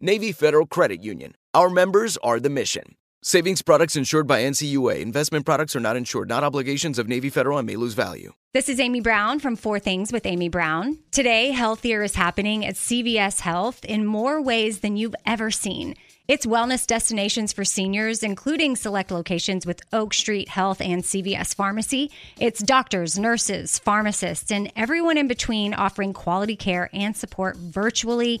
[0.00, 1.34] Navy Federal Credit Union.
[1.54, 2.94] Our members are the mission.
[3.20, 5.00] Savings products insured by NCUA.
[5.00, 8.32] Investment products are not insured, not obligations of Navy Federal and may lose value.
[8.54, 10.98] This is Amy Brown from Four Things with Amy Brown.
[11.10, 15.96] Today, Healthier is happening at CVS Health in more ways than you've ever seen.
[16.28, 22.12] It's wellness destinations for seniors, including select locations with Oak Street Health and CVS Pharmacy.
[22.38, 28.40] It's doctors, nurses, pharmacists, and everyone in between offering quality care and support virtually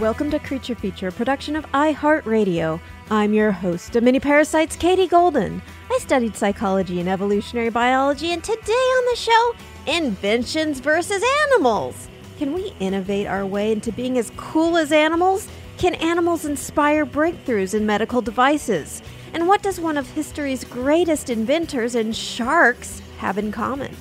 [0.00, 2.80] Welcome to Creature Feature, production of iHeartRadio.
[3.12, 5.62] I'm your host Mini Parasites, Katie Golden.
[5.88, 9.54] I studied psychology and evolutionary biology, and today on the show,
[9.86, 12.08] inventions versus animals.
[12.38, 15.46] Can we innovate our way into being as cool as animals?
[15.78, 19.00] Can animals inspire breakthroughs in medical devices?
[19.32, 23.94] And what does one of history's greatest inventors and sharks have in common?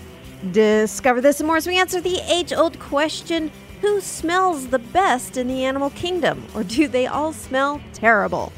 [0.52, 3.52] Discover this and more as we answer the age old question
[3.84, 8.54] who smells the best in the animal kingdom, or do they all smell terrible?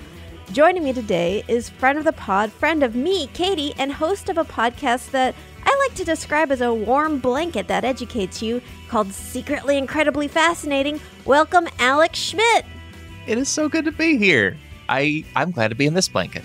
[0.52, 4.38] Joining me today is friend of the pod, friend of me, Katie, and host of
[4.38, 5.34] a podcast that
[5.66, 11.02] I like to describe as a warm blanket that educates you called Secretly Incredibly Fascinating.
[11.26, 12.64] Welcome, Alex Schmidt.
[13.26, 14.56] It is so good to be here.
[14.90, 16.44] I I'm glad to be in this blanket.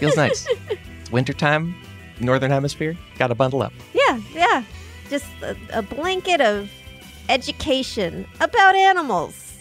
[0.00, 0.48] Feels nice.
[1.00, 1.76] it's wintertime,
[2.18, 2.96] northern hemisphere.
[3.18, 3.72] Got to bundle up.
[3.94, 4.64] Yeah, yeah.
[5.10, 6.68] Just a, a blanket of
[7.28, 9.58] education about animals.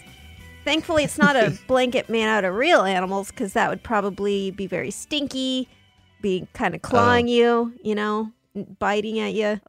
[0.64, 4.68] Thankfully, it's not a blanket made out of real animals because that would probably be
[4.68, 5.68] very stinky,
[6.22, 7.32] be kind of clawing Oh.
[7.32, 8.32] you, you know,
[8.80, 9.60] biting at you.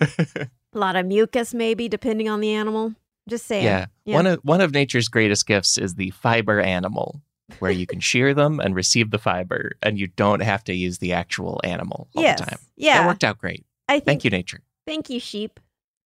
[0.00, 2.94] a lot of mucus, maybe, depending on the animal.
[3.28, 3.64] Just saying.
[3.64, 3.86] Yeah.
[4.04, 7.22] One of one of nature's greatest gifts is the fiber animal,
[7.60, 10.98] where you can shear them and receive the fiber, and you don't have to use
[10.98, 12.40] the actual animal all yes.
[12.40, 12.58] the time.
[12.76, 12.98] Yeah.
[12.98, 13.64] That worked out great.
[13.88, 14.60] I think, Thank you, nature.
[14.86, 15.60] Thank you, sheep.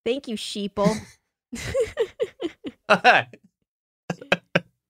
[0.04, 0.96] Thank you, sheeple.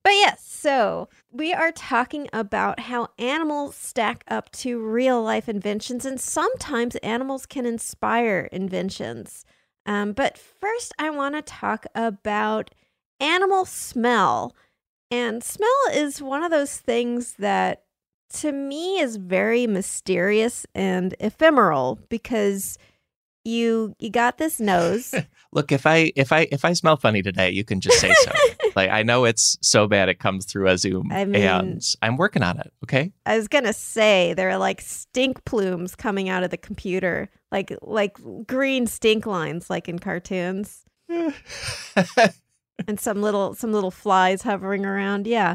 [0.07, 6.05] But yes, so we are talking about how animals stack up to real life inventions,
[6.07, 9.45] and sometimes animals can inspire inventions.
[9.85, 12.71] Um, but first, I want to talk about
[13.19, 14.55] animal smell.
[15.11, 17.83] And smell is one of those things that
[18.35, 22.79] to me is very mysterious and ephemeral because
[23.47, 25.15] you you got this nose
[25.53, 28.33] Look, if I if I if I smell funny today, you can just say so.
[28.77, 32.19] like I know it's so bad it comes through a Zoom, I mean- and I'm
[32.19, 32.71] working on it.
[32.85, 33.13] Okay.
[33.25, 37.73] I was gonna say there are like stink plumes coming out of the computer, like
[37.81, 41.33] like green stink lines, like in cartoons, and
[42.99, 45.27] some little some little flies hovering around.
[45.27, 45.55] Yeah,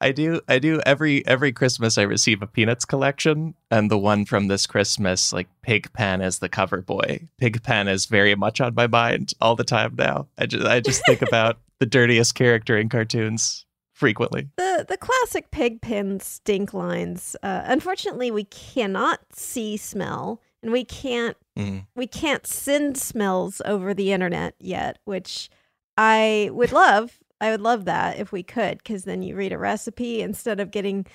[0.00, 0.40] I do.
[0.48, 1.98] I do every every Christmas.
[1.98, 6.48] I receive a Peanuts collection, and the one from this Christmas, like Pigpen is the
[6.48, 7.28] cover boy.
[7.38, 10.28] Pigpen is very much on my mind all the time now.
[10.38, 14.48] I just I just think about the dirtiest character in cartoons frequently.
[14.56, 17.34] the the classic pigpen stink lines.
[17.42, 21.86] Uh, unfortunately, we cannot see smell, and we can't Mm.
[21.96, 25.50] we can't send smells over the internet yet, which
[25.96, 27.18] I would love.
[27.40, 30.70] I would love that if we could, because then you read a recipe instead of
[30.70, 31.06] getting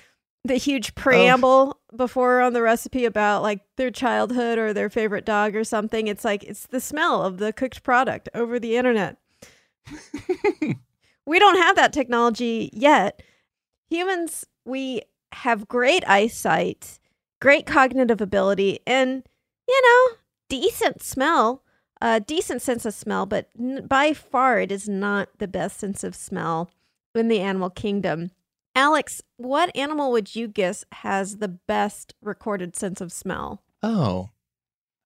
[0.45, 5.55] the huge preamble before on the recipe about like their childhood or their favorite dog
[5.55, 6.07] or something.
[6.07, 9.17] It's like it's the smell of the cooked product over the internet.
[11.25, 13.21] we don't have that technology yet.
[13.89, 15.01] humans, we
[15.33, 16.99] have great eyesight,
[17.41, 19.23] great cognitive ability, and,
[19.67, 20.17] you know,
[20.49, 21.62] decent smell,
[22.03, 26.03] a decent sense of smell, but n- by far it is not the best sense
[26.03, 26.69] of smell
[27.15, 28.29] in the animal kingdom.
[28.75, 33.61] Alex, what animal would you guess has the best recorded sense of smell?
[33.81, 34.29] Oh,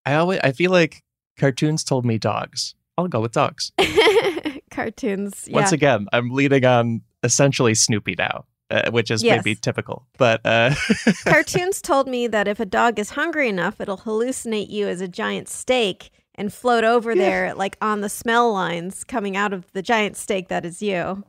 [0.05, 1.03] I always I feel like
[1.37, 2.73] cartoons told me dogs.
[2.97, 3.71] I'll go with dogs.
[4.71, 5.45] Cartoons.
[5.47, 5.55] Yeah.
[5.55, 9.37] Once again, I'm leading on essentially Snoopy now, uh, which is Yes.
[9.43, 10.07] maybe typical.
[10.17, 10.73] But uh,
[11.25, 15.07] Cartoons told me that if a dog is hungry enough, it'll hallucinate you as a
[15.07, 19.81] giant steak and float over there, like on the smell lines coming out of the
[19.81, 21.23] giant steak that is you.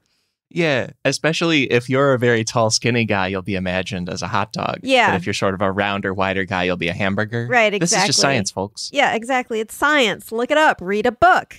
[0.50, 4.52] yeah, especially if you're a very tall, skinny guy, you'll be imagined as a hot
[4.52, 4.78] dog.
[4.82, 5.10] Yeah.
[5.10, 7.46] But if you're sort of a rounder, wider guy, you'll be a hamburger.
[7.50, 8.06] Right, This is exactly.
[8.08, 8.90] just science, folks.
[8.92, 9.60] Yeah, exactly.
[9.60, 10.32] It's science.
[10.32, 10.78] Look it up.
[10.80, 11.56] Read a book.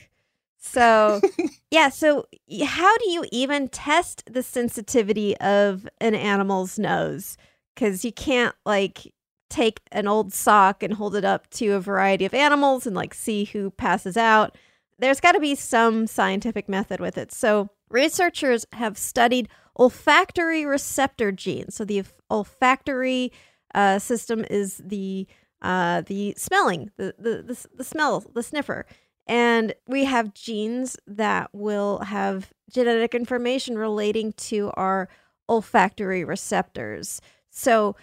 [0.61, 1.21] So,
[1.71, 1.89] yeah.
[1.89, 2.25] So,
[2.65, 7.37] how do you even test the sensitivity of an animal's nose?
[7.75, 9.13] Because you can't like
[9.49, 13.13] take an old sock and hold it up to a variety of animals and like
[13.13, 14.57] see who passes out.
[14.99, 17.31] There's got to be some scientific method with it.
[17.31, 21.75] So, researchers have studied olfactory receptor genes.
[21.75, 23.31] So, the olfactory
[23.73, 25.27] uh, system is the
[25.61, 28.85] uh, the smelling, the, the the the smell, the sniffer,
[29.27, 35.09] and we have genes that will have genetic information relating to our
[35.47, 37.21] olfactory receptors.
[37.49, 37.95] So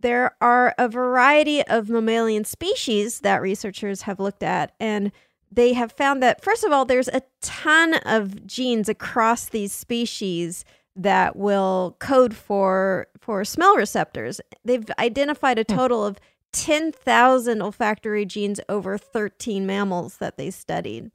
[0.00, 5.12] there are a variety of mammalian species that researchers have looked at, and
[5.52, 10.64] they have found that first of all, there's a ton of genes across these species
[10.96, 14.40] that will code for for smell receptors.
[14.64, 15.76] They've identified a hmm.
[15.76, 16.18] total of
[16.52, 21.10] 10,000 olfactory genes over 13 mammals that they studied.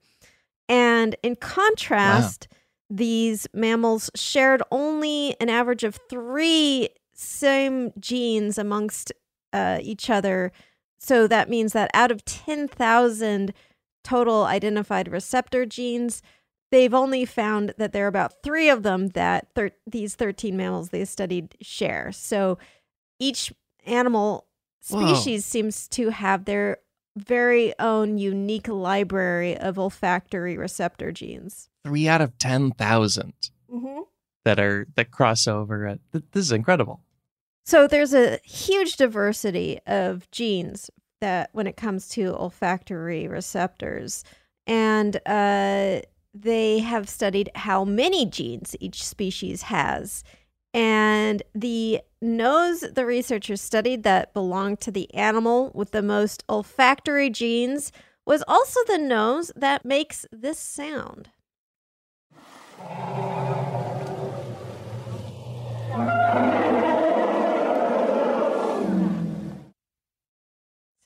[0.69, 2.47] And in contrast,
[2.89, 9.11] these mammals shared only an average of three same genes amongst
[9.53, 10.51] uh, each other.
[10.99, 13.53] So that means that out of 10,000
[14.03, 16.21] total identified receptor genes,
[16.71, 20.89] they've only found that there are about three of them that thir- these 13 mammals
[20.89, 22.11] they studied share.
[22.11, 22.57] So
[23.19, 23.53] each
[23.85, 24.45] animal
[24.81, 26.77] species seems to have their
[27.17, 31.69] very own unique library of olfactory receptor genes.
[31.85, 33.33] Three out of 10,000
[33.73, 34.01] Mm-hmm.
[34.43, 35.87] that are that cross over.
[35.87, 37.01] At, th- this is incredible.
[37.65, 44.23] So there's a huge diversity of genes that when it comes to olfactory receptors,
[44.67, 46.01] and uh,
[46.33, 50.23] they have studied how many genes each species has.
[50.75, 57.29] And the nose the researchers studied that belonged to the animal with the most olfactory
[57.29, 57.91] genes
[58.25, 61.29] was also the nose that makes this sound.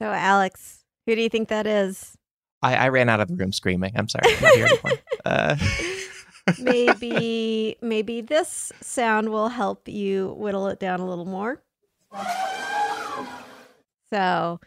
[0.01, 2.17] So, Alex, who do you think that is?
[2.61, 3.93] I, I ran out of the room screaming.
[3.95, 4.33] I'm sorry.
[4.33, 4.99] I'm not here anymore.
[5.25, 5.55] Uh,
[6.59, 11.61] maybe maybe this sound will help you whittle it down a little more.
[14.11, 14.59] So,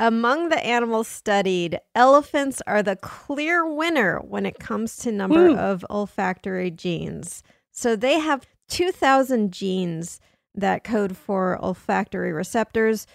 [0.00, 5.56] among the animals studied, elephants are the clear winner when it comes to number Woo.
[5.56, 7.42] of olfactory genes.
[7.72, 10.20] So they have 2000 genes
[10.54, 13.06] that code for olfactory receptors.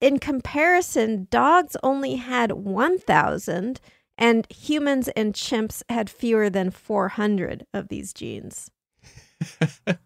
[0.00, 3.80] In comparison, dogs only had 1000
[4.16, 8.70] and humans and chimps had fewer than 400 of these genes.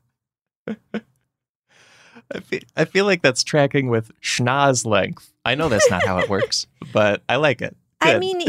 [2.34, 5.32] I feel, I feel like that's tracking with schnoz length.
[5.44, 7.76] I know that's not how it works, but I like it.
[8.00, 8.42] I mean,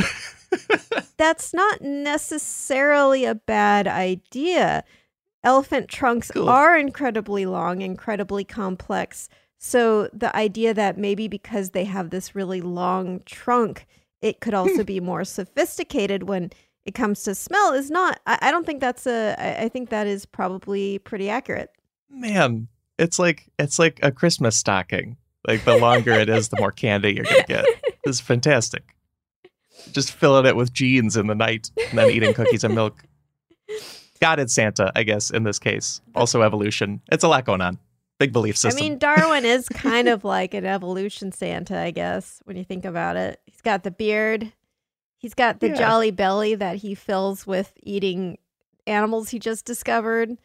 [1.18, 4.84] that's not necessarily a bad idea.
[5.44, 6.50] Elephant trunks Cool.
[6.50, 9.28] are incredibly long, incredibly complex.
[9.66, 13.88] So the idea that maybe because they have this really long trunk,
[14.22, 14.60] it could hmm.
[14.60, 16.52] also be more sophisticated when
[16.86, 18.20] it comes to smell is not.
[18.28, 19.36] I, I don't think that's a.
[19.40, 21.72] I, I think that is probably pretty accurate.
[22.10, 22.68] man,
[23.00, 25.16] it's like it's like a Christmas stocking.
[25.48, 27.66] Like the longer it is, the more candy you're gonna get.
[28.06, 28.98] It's fantastic.
[29.94, 33.02] Just filling it with genes in the night and then eating cookies and milk.
[34.20, 36.02] God, it's Santa, I guess, in this case.
[36.14, 37.00] Also evolution.
[37.14, 37.80] It's a lot going on.
[38.24, 42.56] Big belief I mean, Darwin is kind of like an evolution Santa, I guess, when
[42.56, 43.42] you think about it.
[43.46, 44.54] He's got the beard,
[45.18, 45.76] he's got the Yeah.
[45.76, 48.38] jolly belly that he fills with eating
[48.88, 50.38] animals he just discovered.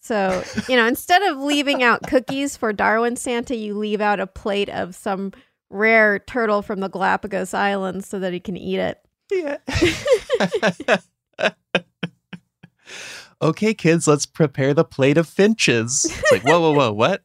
[0.00, 4.26] So, you know, instead of leaving out cookies for Darwin Santa, you leave out a
[4.26, 5.32] plate of some
[5.68, 9.00] rare turtle from the Galapagos Islands so that he can eat it.
[9.30, 9.58] Yeah.
[13.40, 16.04] okay, kids, let's prepare the plate of finches.
[16.04, 17.22] It's like, whoa, whoa, whoa, what?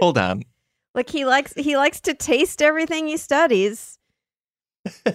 [0.00, 0.42] Hold on.
[0.92, 3.96] Like he likes he likes to taste everything he studies.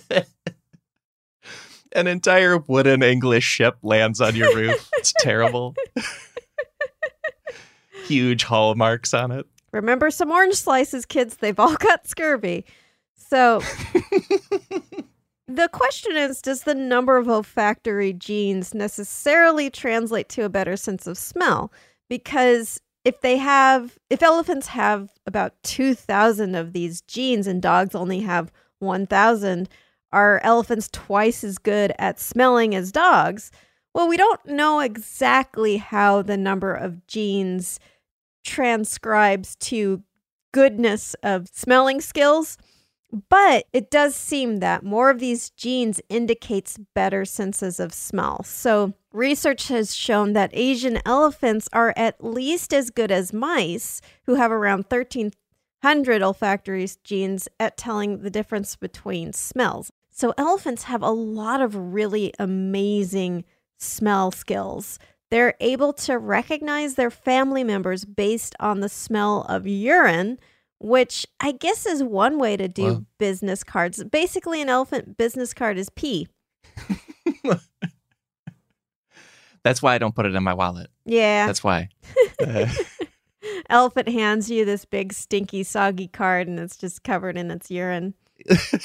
[1.92, 4.90] An entire wooden English ship lands on your roof.
[4.98, 5.76] It's terrible.
[8.06, 9.46] Huge hallmarks on it.
[9.74, 11.36] Remember some orange slices, kids.
[11.36, 12.64] They've all got scurvy.
[13.18, 13.62] So
[15.48, 21.08] the question is Does the number of olfactory genes necessarily translate to a better sense
[21.08, 21.72] of smell?
[22.10, 28.22] Because if they have, if elephants have about 2,000 of these genes and dogs only
[28.22, 29.70] have 1,000,
[30.12, 33.52] are elephants twice as good at smelling as dogs?
[33.94, 37.80] Well, we don't know exactly how the number of genes
[38.44, 40.04] transcribes to
[40.52, 42.58] goodness of smelling skills.
[43.30, 48.44] But it does seem that more of these genes indicates better senses of smell.
[48.44, 54.36] So research has shown that Asian elephants are at least as good as mice, who
[54.36, 59.92] have around 1300 olfactory genes at telling the difference between smells.
[60.10, 63.46] So elephants have a lot of really amazing
[63.78, 65.00] smell skills.
[65.32, 70.40] They're able to recognize their family members based on the smell of urine
[70.86, 74.04] which I guess is one way to do well, business cards.
[74.04, 76.28] Basically, an elephant business card is pee.
[79.64, 80.92] That's why I don't put it in my wallet.
[81.06, 81.48] Yeah.
[81.48, 81.90] That's why.
[82.40, 82.68] Uh.
[83.70, 88.14] elephant hands you this big, stinky, soggy card and it's just covered in its urine.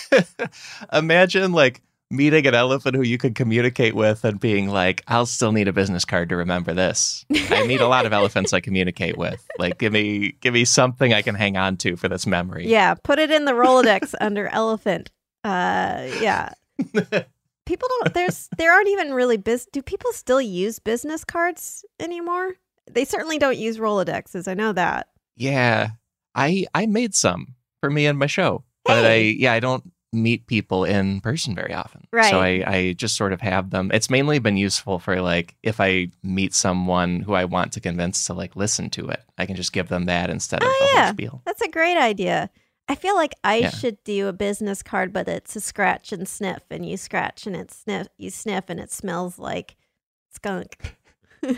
[0.92, 5.52] Imagine like meeting an elephant who you could communicate with and being like, I'll still
[5.52, 7.25] need a business card to remember this.
[7.31, 9.47] I meet a lot of elephants I communicate with.
[9.59, 12.67] Like give me give me something I can hang on to for this memory.
[12.67, 15.11] Yeah, put it in the Rolodex under elephant.
[15.45, 16.52] Uh yeah.
[17.67, 22.55] People don't there's there aren't even really biz do people still use business cards anymore?
[22.90, 24.49] They certainly don't use Rolodexes.
[24.49, 25.09] I know that.
[25.37, 25.90] Yeah.
[26.35, 28.64] I I made some for me and my show.
[28.85, 32.07] But I yeah, I don't meet people in person very often.
[32.12, 32.31] Right.
[32.31, 33.90] So I, I just sort of have them.
[33.95, 38.26] It's mainly been useful for like if I meet someone who I want to convince
[38.26, 40.87] to like listen to it, I can just give them that instead of oh, the
[40.95, 41.05] yeah.
[41.05, 41.43] whole spiel.
[41.47, 42.50] That's a great idea.
[42.88, 43.71] I feel like I yeah.
[43.71, 47.55] should do a business card, but it's a scratch and sniff, and you scratch and
[47.55, 49.76] it sniff, you sniff, and it smells like
[50.33, 50.97] skunk,
[51.45, 51.55] or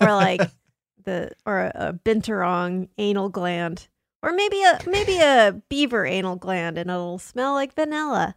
[0.00, 0.42] like
[1.02, 3.88] the or a, a binturong anal gland.
[4.22, 8.34] Or maybe a maybe a beaver anal gland and it'll smell like vanilla.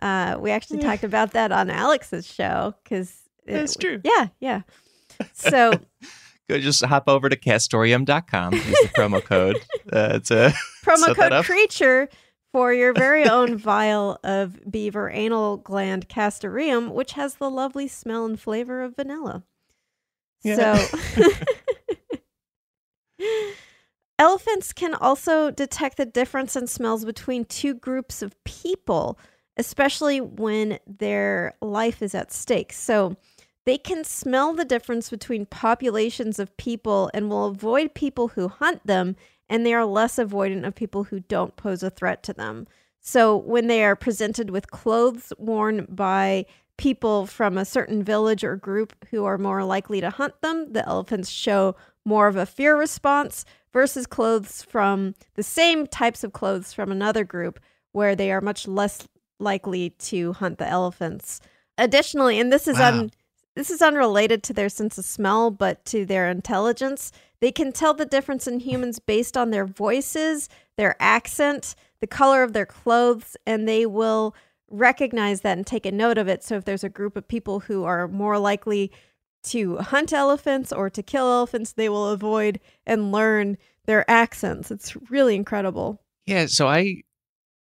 [0.00, 4.00] Uh, we actually talked about that on Alex's show because that's true.
[4.04, 4.62] Yeah, yeah.
[5.32, 5.72] So
[6.48, 8.54] go just hop over to castoreum.com.
[8.54, 9.60] Use the promo code.
[9.90, 10.52] Uh, to
[10.84, 12.10] promo code creature
[12.52, 18.26] for your very own vial of beaver anal gland castoreum, which has the lovely smell
[18.26, 19.44] and flavor of vanilla.
[20.44, 20.76] Yeah.
[20.76, 21.30] So
[24.18, 29.16] Elephants can also detect the difference in smells between two groups of people,
[29.56, 32.72] especially when their life is at stake.
[32.72, 33.16] So
[33.64, 38.84] they can smell the difference between populations of people and will avoid people who hunt
[38.86, 39.14] them,
[39.48, 42.66] and they are less avoidant of people who don't pose a threat to them.
[43.00, 46.46] So when they are presented with clothes worn by
[46.76, 50.86] people from a certain village or group who are more likely to hunt them, the
[50.88, 56.72] elephants show more of a fear response versus clothes from the same types of clothes
[56.72, 57.60] from another group
[57.92, 59.06] where they are much less
[59.38, 61.40] likely to hunt the elephants.
[61.76, 62.88] Additionally, and this is wow.
[62.88, 63.10] un,
[63.54, 67.94] this is unrelated to their sense of smell but to their intelligence, they can tell
[67.94, 73.36] the difference in humans based on their voices, their accent, the color of their clothes,
[73.46, 74.34] and they will
[74.70, 76.42] recognize that and take a note of it.
[76.42, 78.92] So if there's a group of people who are more likely
[79.44, 84.70] to hunt elephants or to kill elephants, they will avoid and learn their accents.
[84.70, 86.02] It's really incredible.
[86.26, 87.02] Yeah, so I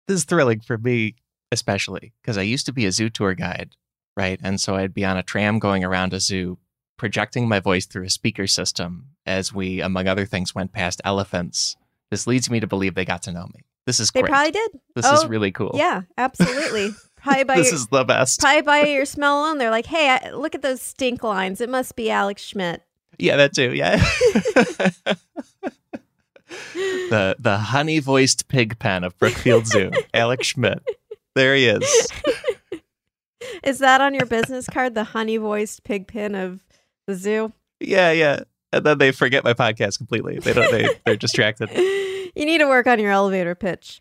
[0.08, 1.16] this is thrilling for me
[1.52, 3.76] especially because I used to be a zoo tour guide,
[4.16, 4.40] right?
[4.42, 6.58] And so I'd be on a tram going around a zoo
[6.96, 11.76] projecting my voice through a speaker system as we among other things went past elephants.
[12.10, 13.60] This leads me to believe they got to know me.
[13.86, 14.30] This is They great.
[14.30, 14.70] probably did.
[14.94, 15.72] This oh, is really cool.
[15.74, 16.90] Yeah, absolutely.
[17.22, 18.40] Probably by this your, is the best.
[18.40, 21.60] Probably by your smell alone, they're like, "Hey, I, look at those stink lines.
[21.60, 22.82] It must be Alex Schmidt."
[23.18, 23.72] Yeah, that too.
[23.74, 23.96] Yeah.
[27.10, 30.82] the the honey voiced pig pen of Brookfield Zoo, Alex Schmidt.
[31.34, 32.08] There he is.
[33.62, 34.94] Is that on your business card?
[34.94, 36.64] The honey voiced pig pen of
[37.06, 37.52] the zoo.
[37.80, 38.40] Yeah, yeah.
[38.72, 40.38] And then they forget my podcast completely.
[40.38, 40.70] They don't.
[40.70, 41.70] They they're distracted.
[41.70, 44.00] You need to work on your elevator pitch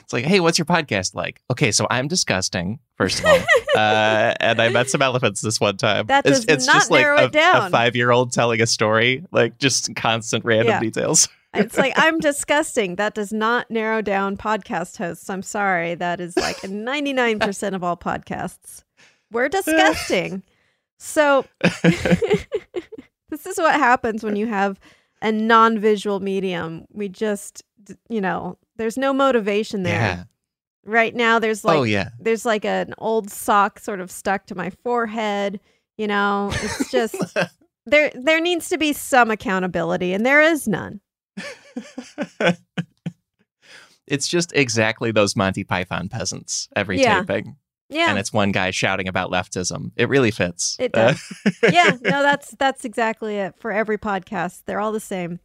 [0.00, 1.40] It's like, hey, what's your podcast like?
[1.50, 3.38] Okay, so I'm disgusting, first of all.
[3.76, 6.06] uh, and I met some elephants this one time.
[6.06, 7.66] That it's, does it's not just like narrow a, it down.
[7.66, 10.80] a five year old telling a story, like just constant random Yeah.
[10.80, 11.28] details.
[11.54, 12.96] It's like I'm disgusting.
[12.96, 15.28] That does not narrow down podcast hosts.
[15.30, 15.94] I'm sorry.
[15.94, 18.84] That is like 99% of all podcasts.
[19.32, 20.42] We're disgusting.
[20.98, 21.44] So
[23.30, 24.78] this is what happens when you have
[25.22, 26.86] a non-visual medium.
[26.92, 27.62] We just
[28.08, 29.94] you know, there's no motivation there.
[30.00, 30.24] Yeah.
[30.84, 32.10] Right now there's like oh, yeah.
[32.20, 35.58] there's like an old sock sort of stuck to my forehead,
[35.98, 36.50] you know.
[36.52, 37.16] It's just
[37.86, 41.00] there there needs to be some accountability and there is none.
[44.06, 47.20] it's just exactly those Monty Python peasants every Yeah.
[47.20, 47.56] taping.
[47.88, 48.10] Yeah.
[48.10, 49.92] And it's one guy shouting about leftism.
[49.96, 50.76] It really fits.
[50.80, 51.32] It Uh, does.
[51.72, 54.62] yeah, no, that's that's exactly it for every podcast.
[54.66, 55.38] They're all the same.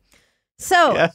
[0.57, 1.09] So, Yeah.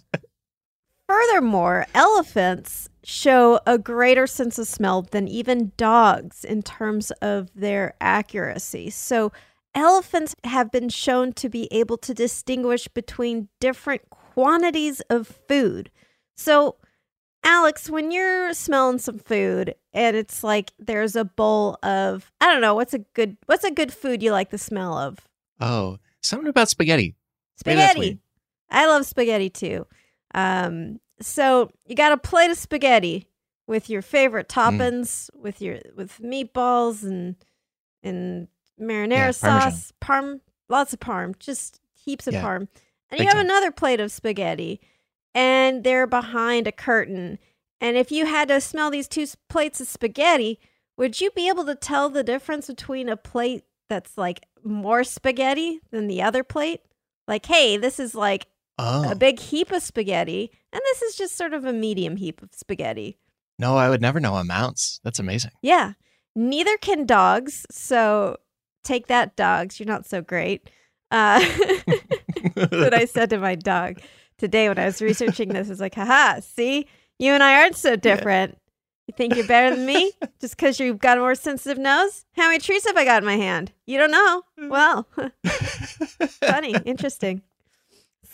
[1.07, 7.95] Furthermore, elephants show a greater sense of smell than even dogs in terms of their
[8.01, 8.91] accuracy.
[8.91, 9.33] So,
[9.75, 15.91] elephants have been shown to be able to distinguish between different quantities of food.
[16.37, 16.77] So,
[17.45, 22.61] Alex, when you're smelling some food and it's like there's a bowl of I don't
[22.61, 25.21] know what's a good what's a good food you like the smell of
[25.61, 27.15] oh, something about spaghetti.
[27.57, 28.19] Spaghetti.
[28.69, 29.87] I love spaghetti too.
[30.35, 33.27] Um, so you got a plate of spaghetti
[33.67, 34.79] with your favorite Mm.
[34.79, 37.37] toppings, with your with meatballs and
[38.03, 38.49] and
[38.81, 39.61] marinara Yeah, Parmesan.
[39.73, 42.69] sauce, parm, lots of parm, just heaps of Yeah, parm.
[43.11, 43.47] And big you have time.
[43.47, 44.81] another plate of spaghetti,
[45.35, 47.39] and they're behind a curtain.
[47.81, 50.59] And if you had to smell these two plates of spaghetti,
[50.97, 55.81] would you be able to tell the difference between a plate that's like more spaghetti
[55.91, 56.81] than the other plate?
[57.29, 58.47] Like, hey, this is like
[58.79, 62.43] Oh, a big heap of spaghetti, and this is just sort of a medium heap
[62.43, 63.19] of spaghetti.
[63.59, 65.01] no, I would never know amounts.
[65.03, 65.53] That's amazing.
[65.63, 65.93] Yeah.
[66.35, 67.65] Neither can dogs.
[67.71, 68.37] So
[68.85, 69.81] take that, dogs.
[69.81, 70.69] You're not so great.
[71.11, 71.39] Uh,
[72.55, 74.01] that I said to my dog
[74.37, 75.69] today when I was researching this.
[75.69, 76.87] I was like, haha, see,
[77.19, 78.59] you and I aren't so different.
[79.07, 82.27] You think you're better than me just because you've got a more sensitive nose?
[82.35, 83.73] How many trees have I got in my hand?
[83.87, 84.43] You don't know.
[84.69, 85.07] Well,
[86.29, 87.43] funny, interesting.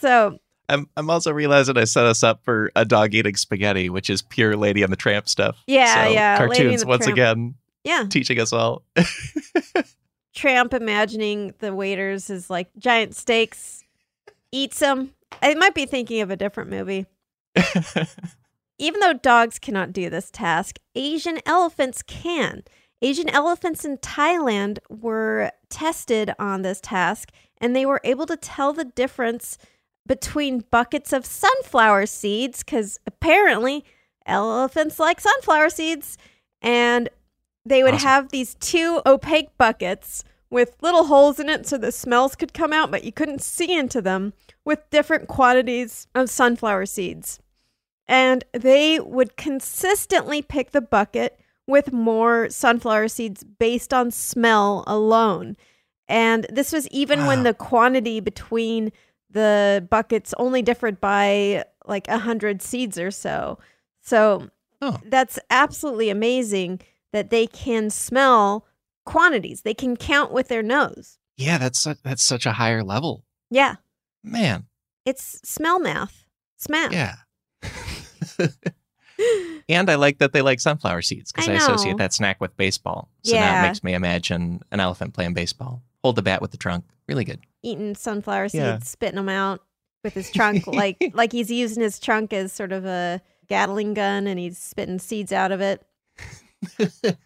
[0.02, 0.36] So,
[0.68, 4.20] I'm I'm also realizing I set us up for a dog eating spaghetti, which is
[4.20, 5.62] pure Lady and the Tramp stuff.
[5.68, 7.16] Yeah, So, yeah, Cartoons once Tramp.
[7.16, 8.82] again yeah, teaching us all.
[10.34, 13.84] Tramp imagining the waiters is like giant steaks,
[14.50, 15.12] eats them.
[15.40, 17.06] I might be thinking of a different movie.
[18.78, 22.64] Even though dogs cannot do this task, Asian elephants can.
[23.02, 28.72] Asian elephants in Thailand were tested on this task and they were able to tell
[28.72, 29.56] the difference
[30.06, 33.84] between buckets of sunflower seeds because apparently
[34.26, 36.18] elephants like sunflower seeds
[36.60, 37.08] and
[37.64, 38.08] they would Awesome.
[38.08, 42.72] have these two opaque buckets with little holes in it so the smells could come
[42.72, 44.32] out but you couldn't see into them
[44.64, 47.40] with different quantities of sunflower seeds
[48.08, 55.56] and they would consistently pick the bucket with more sunflower seeds based on smell alone.
[56.08, 58.92] And this was even when the quantity between
[59.32, 63.58] the buckets only differed by like a hundred seeds or so.
[64.00, 64.48] So
[64.80, 64.98] Oh.
[65.06, 66.80] that's absolutely amazing
[67.12, 68.66] that they can smell
[69.04, 69.62] quantities.
[69.62, 71.18] They can count with their nose.
[71.36, 73.76] yeah, that's su- that's such a higher level, Yeah,
[74.24, 74.66] man.
[75.04, 76.24] it's smell math.
[76.58, 76.92] Smath.
[76.92, 77.14] Yeah.
[79.68, 82.56] and I like that they like sunflower seeds because I I, associate that snack with
[82.56, 83.08] baseball.
[83.24, 83.62] So Yeah.
[83.64, 85.82] it makes me imagine an elephant playing baseball.
[86.02, 86.84] Hold the bat with the trunk.
[87.08, 87.40] Really good.
[87.62, 88.78] eating sunflower seeds, Yeah.
[88.80, 89.60] spitting them out
[90.04, 94.26] with his trunk, like like he's using his trunk as sort of a Gatling gun,
[94.26, 95.82] and he's spitting seeds out of it.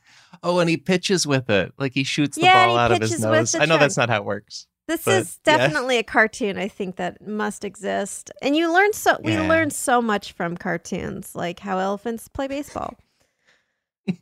[0.42, 1.72] oh, and he pitches with it.
[1.78, 3.54] Like he shoots the Yeah, and ball out of his nose.
[3.54, 4.66] I know that's not how it works.
[4.88, 5.56] This But, is yeah.
[5.58, 6.58] definitely a cartoon.
[6.58, 9.48] I think that must exist, and you learn so we Yeah.
[9.48, 12.94] learn so much from cartoons, like how elephants play baseball.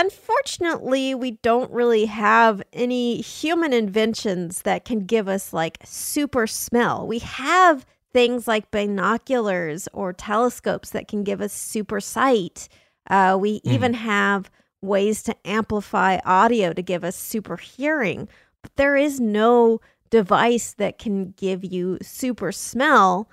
[0.00, 7.06] Unfortunately, we don't really have any human inventions that can give us like super smell.
[7.06, 12.66] We have things like binoculars or telescopes that can give us super sight.
[13.10, 13.72] Uh, we Mhm.
[13.74, 18.26] even have ways to amplify audio to give us super hearing,
[18.62, 23.28] but there is no device that can give you super smell.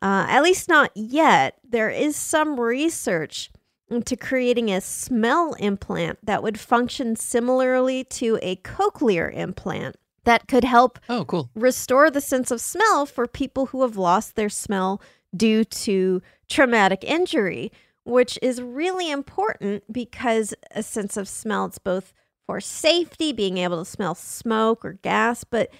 [0.00, 1.58] Uh, at least not yet.
[1.68, 3.50] There is some research
[3.92, 10.64] into creating a smell implant that would function similarly to a cochlear implant that could
[10.64, 11.50] help Oh, cool.
[11.54, 15.00] restore the sense of smell for people who have lost their smell
[15.36, 17.72] due to traumatic injury,
[18.04, 22.12] which is really important because a sense of smell, it's both
[22.46, 25.70] for safety, being able to smell smoke or gas, but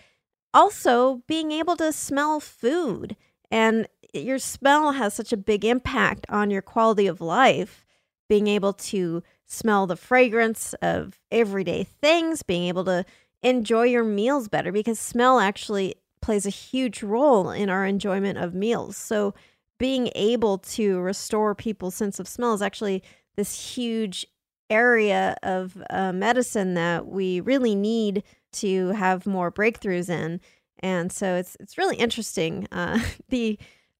[0.55, 3.17] also being able to smell food.
[3.51, 7.85] And your smell has such a big impact on your quality of life.
[8.33, 13.05] Being able to smell the fragrance of everyday things, being able to
[13.43, 18.55] enjoy your meals better because smell actually plays a huge role in our enjoyment of
[18.55, 18.97] meals.
[18.97, 19.35] So,
[19.79, 23.03] being able to restore people's sense of smell is actually
[23.37, 24.27] this huge
[24.71, 30.41] area of uh, medicine that we really need to have more breakthroughs in.
[30.79, 32.67] And so it's it's really interesting.
[32.73, 33.59] Uh, the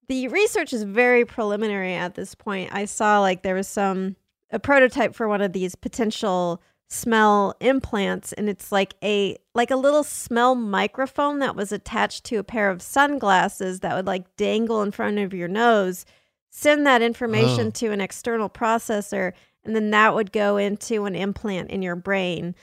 [0.09, 2.71] the research is very preliminary at this point.
[2.73, 4.17] I saw like there was some
[4.53, 9.77] a prototype for one of these potential smell implants and it's like a like a
[9.77, 14.83] little smell microphone that was attached to a pair of sunglasses that would like dangle
[14.83, 16.05] in front of your nose
[16.51, 17.71] send that information Oh.
[17.71, 19.33] to an external processor
[19.65, 22.55] and then that would go into an implant in your brain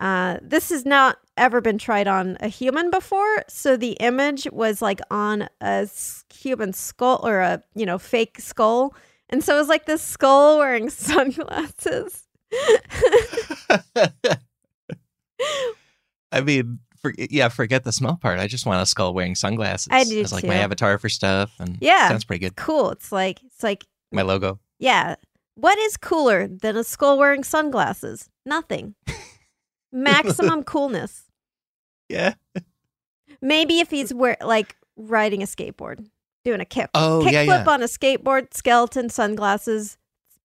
[0.00, 4.82] uh, this has not ever been tried on a human before so the image was
[4.82, 5.88] like on a
[6.30, 8.94] human skull or a you know fake skull
[9.30, 12.24] and so it was like this skull wearing sunglasses
[16.32, 18.38] I mean, for, yeah, forget the smell part.
[18.38, 19.88] I just want a skull wearing sunglasses.
[19.90, 22.08] I do As like my avatar for stuff, and Yeah.
[22.08, 22.56] sounds pretty good.
[22.56, 22.90] cool.
[22.90, 24.58] It's like it's like My logo.
[24.78, 25.14] yeah.
[25.54, 28.28] What is cooler than a skull wearing sunglasses?
[28.46, 28.94] Nothing.
[29.92, 31.24] Maximum coolness.
[32.08, 32.34] Yeah.
[33.42, 36.06] Maybe if he's wear like riding a skateboard,
[36.48, 37.72] doing a kick Oh, kick yeah, flip yeah.
[37.72, 39.98] on a skateboard, skeleton, sunglasses.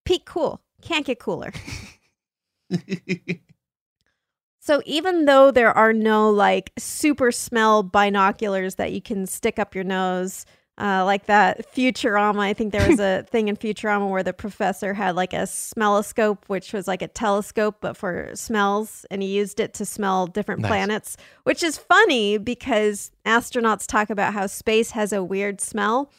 [0.06, 0.62] Peak cool.
[0.82, 1.54] Can't get cooler.
[4.66, 9.76] So even though there are no like super smell binoculars that you can stick up
[9.76, 10.46] your nose,
[10.80, 14.94] uh, like that Futurama, I think there was a thing in Futurama where the professor
[14.94, 19.60] had like a smelloscope, which was like a telescope but for smells, and he used
[19.60, 20.70] it to smell different Nice.
[20.70, 26.12] planets, which is funny because astronauts talk about how space has a weird smell,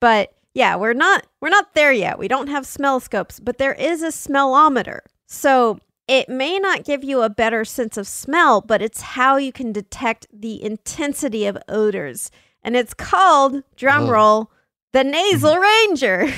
[0.00, 2.18] but yeah, we're not we're not there yet.
[2.18, 5.00] We don't have smell scopes, but there is a smellometer.
[5.26, 9.52] So it may not give you a better sense of smell, but it's how you
[9.52, 12.30] can detect the intensity of odors.
[12.66, 14.10] And it's called, drum Oh.
[14.10, 14.50] roll,
[14.92, 16.28] the nasal ranger.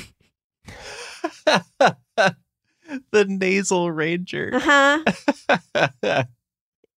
[1.47, 4.51] the nasal ranger.
[4.53, 6.25] Uh-huh.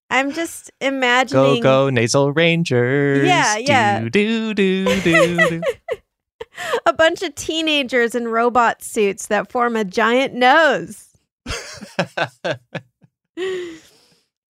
[0.10, 1.62] I'm just imagining.
[1.62, 3.26] go go nasal rangers.
[3.26, 4.02] Yeah, yeah.
[4.02, 5.38] Do do do do.
[5.50, 5.62] do.
[6.86, 11.08] a bunch of teenagers in robot suits that form a giant nose.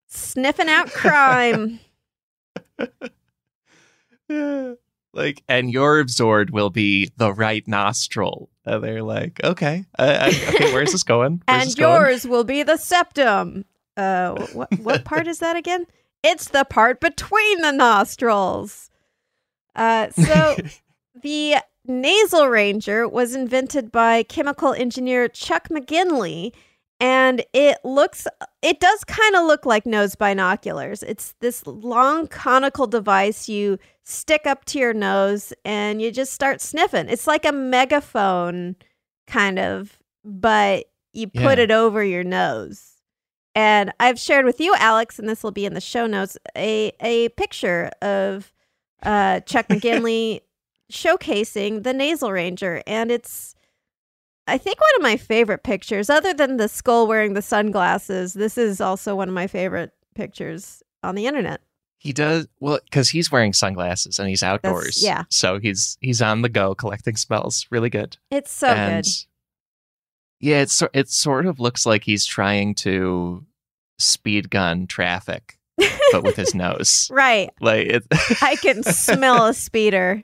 [0.09, 1.81] Sniffing out crime.
[5.13, 8.49] like, and your Zord will be the right nostril.
[8.65, 11.43] And they're like, okay, uh, I, okay, where's this going?
[11.47, 12.03] Where's and this going?
[12.03, 13.65] yours will be the septum.
[13.97, 15.87] Uh, what what part is that again?
[16.23, 18.91] It's the part between the nostrils.
[19.75, 20.57] Uh, so
[21.23, 26.53] the nasal ranger was invented by chemical engineer Chuck McGinley,
[26.99, 28.27] and it looks
[28.63, 31.03] it does kind of look like nose binoculars.
[31.03, 33.79] It's this long conical device you
[34.11, 37.09] stick up to your nose and you just start sniffing.
[37.09, 38.77] It's like a megaphone
[39.27, 41.65] kind of, but you put Yeah.
[41.65, 42.87] it over your nose.
[43.55, 46.93] And I've shared with you, Alex, and this will be in the show notes, a
[47.01, 48.53] a picture of
[49.03, 50.41] uh, Chuck McGinley
[50.93, 53.55] showcasing the nasal ranger, and it's
[54.47, 58.35] I think one of my favorite pictures, other than the skull wearing the sunglasses.
[58.35, 61.61] This is also one of my favorite pictures on the internet.
[62.03, 65.03] He does well because he's wearing sunglasses and he's outdoors.
[65.05, 65.25] yeah.
[65.29, 67.67] So he's he's on the go collecting smells.
[67.71, 68.17] Really good.
[68.31, 69.11] It's so and good.
[70.41, 73.45] yeah, it's it sort of looks like he's trying to
[73.99, 75.59] speed gun traffic,
[76.11, 77.07] but with his nose.
[77.13, 77.51] Right.
[77.61, 78.05] Like it,
[78.41, 80.23] I can smell a speeder.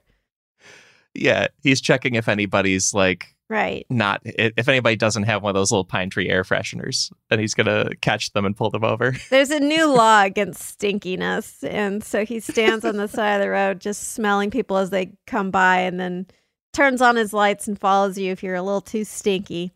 [1.14, 3.86] yeah, he's checking if anybody's like Right.
[3.88, 7.54] not if anybody doesn't have one of those little pine tree air fresheners, and he's
[7.54, 9.14] gonna catch them and pull them over.
[9.30, 11.62] There's a new law against stinkiness.
[11.62, 15.12] And so he stands on the side of the road just smelling people as they
[15.28, 16.26] come by and then
[16.72, 19.70] turns on his lights and follows you if you're a little too stinky.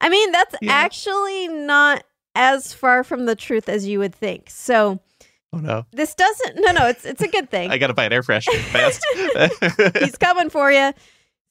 [0.00, 0.72] I mean, that's Yeah.
[0.72, 4.48] actually not as far from the truth as you would think.
[4.48, 5.00] So
[5.54, 7.70] Oh no, this doesn't no no, it's it's a good thing.
[7.70, 9.04] I gotta buy an air freshener fast.
[9.98, 10.94] He's coming for you.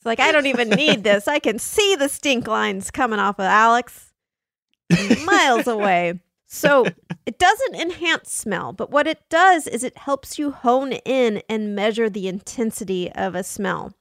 [0.01, 1.27] It's like I don't even need this.
[1.27, 4.11] I can see the stink lines coming off of Alex
[5.23, 6.19] miles away.
[6.47, 6.85] So
[7.27, 11.75] it doesn't enhance smell, but what it does is it helps you hone in and
[11.75, 13.93] measure the intensity of a smell.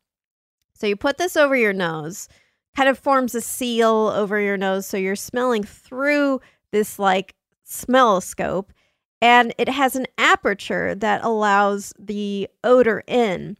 [0.74, 2.28] So you put this over your nose.
[2.74, 4.86] kind of forms a seal over your nose.
[4.86, 6.40] So you're smelling through
[6.72, 8.72] this like smell scope,
[9.20, 13.58] And it has an aperture that allows the odor in.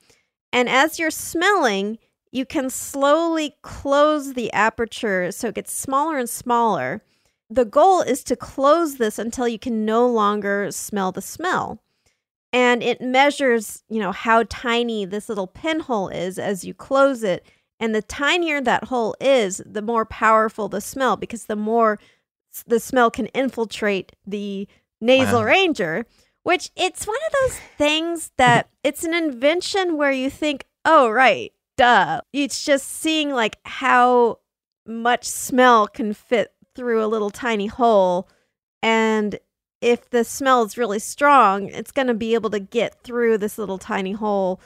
[0.54, 1.98] And as you're smelling,
[2.32, 7.02] you can slowly close the aperture so it gets smaller and smaller.
[7.48, 11.82] The goal is to close this until you can no longer smell the smell.
[12.52, 17.44] And it measures, you know, how tiny this little pinhole is as you close it.
[17.78, 21.98] And the tinier that hole is, the more powerful the smell because the more
[22.66, 24.68] the smell can infiltrate the
[25.00, 25.46] nasal Wow.
[25.46, 26.06] ranger,
[26.42, 31.52] which it's one of those things that it's an invention where you think, oh, right,
[31.80, 32.20] duh.
[32.34, 34.40] It's just seeing like how
[34.86, 38.28] much smell can fit through a little tiny hole.
[38.82, 39.38] And
[39.80, 43.56] if the smell is really strong, it's going to be able to get through this
[43.56, 44.60] little tiny hole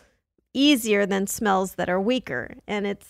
[0.52, 2.56] easier than smells that are weaker.
[2.66, 3.08] And it's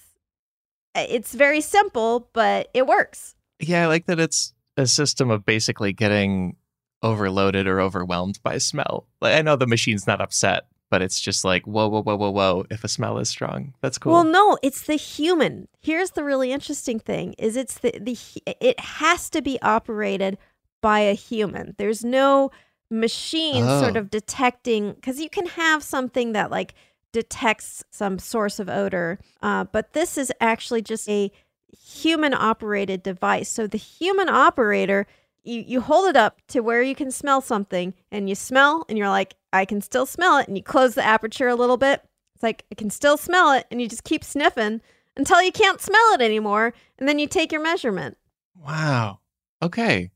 [0.95, 3.35] it's very simple, but it works.
[3.59, 6.57] Yeah, I like that it's a system of basically getting
[7.03, 9.07] overloaded or overwhelmed by smell.
[9.23, 12.31] Like I know the machine's not upset, but it's just like whoa, whoa, whoa, whoa,
[12.31, 12.67] whoa.
[12.71, 14.13] If a smell is strong, that's cool.
[14.13, 15.69] Well, no, it's the human.
[15.81, 18.17] Here's the really interesting thing: is it's the the
[18.61, 20.39] it has to be operated
[20.81, 21.75] by a human.
[21.79, 22.51] There's no
[22.91, 24.01] machine sort Oh.
[24.01, 26.75] of detecting because you can have something that like
[27.13, 31.31] detects some source of odor, uh, but this is actually just a
[31.73, 33.49] human operated device.
[33.49, 35.07] So the human operator.
[35.47, 38.97] You, you hold it up to where you can smell something and you smell and
[38.97, 40.49] you're like, I can still smell it.
[40.49, 42.03] And you close the aperture a little bit
[42.35, 44.81] it's like I can still smell it, and you just keep sniffing
[45.17, 48.17] until you can't smell it anymore, and then you take your measurement.
[48.61, 49.21] wow.
[49.63, 50.11] Okay.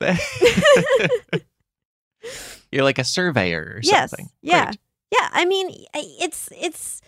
[2.72, 4.28] You're like a surveyor or yes, something.
[4.42, 4.78] yeah, Great.
[5.12, 5.28] yeah.
[5.32, 7.05] I mean, it's it's it-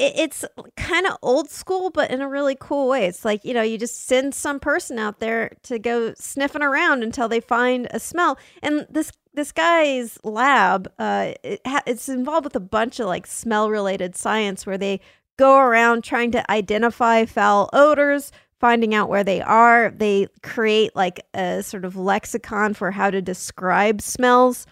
[0.00, 0.44] it's
[0.76, 3.06] kind of old school, but in a really cool way.
[3.06, 7.02] It's like you know, you just send some person out there to go sniffing around
[7.02, 8.38] until they find a smell.
[8.62, 13.26] And this this guy's lab, uh, it ha- it's involved with a bunch of like
[13.26, 15.00] smell related science where they
[15.38, 19.90] go around trying to identify foul odors, finding out where they are.
[19.90, 24.66] They create like a sort of lexicon for how to describe smells.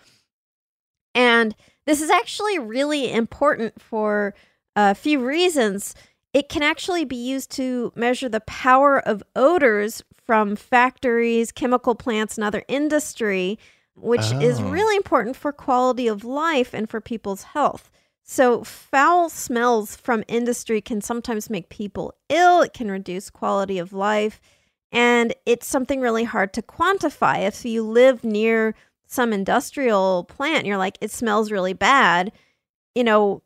[1.14, 1.54] And
[1.86, 4.34] this is actually really important for
[4.78, 5.94] a few reasons.
[6.32, 12.36] It can actually be used to measure the power of odors from factories, chemical plants,
[12.36, 13.58] and other industry,
[13.96, 14.70] which is Oh.
[14.70, 17.90] really important for quality of life and for people's health.
[18.22, 22.60] So, foul smells from industry can sometimes make people ill.
[22.62, 24.38] It can reduce quality of life.
[24.92, 27.46] And it's something really hard to quantify.
[27.46, 28.74] If you live near
[29.06, 32.32] some industrial plant, you're like, it smells really bad,
[32.94, 33.42] you know,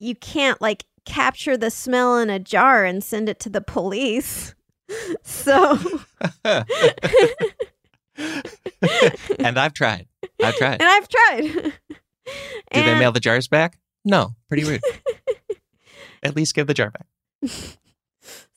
[0.00, 4.54] you can't like capture the smell in a jar and send it to the police.
[5.22, 5.78] so,
[9.38, 10.06] and I've tried.
[10.42, 10.80] I've tried.
[10.80, 11.72] and I've tried.
[12.72, 13.78] Do they mail the jars back?
[14.04, 14.34] No.
[14.48, 14.80] Pretty rude.
[16.22, 17.06] At least give the jar back.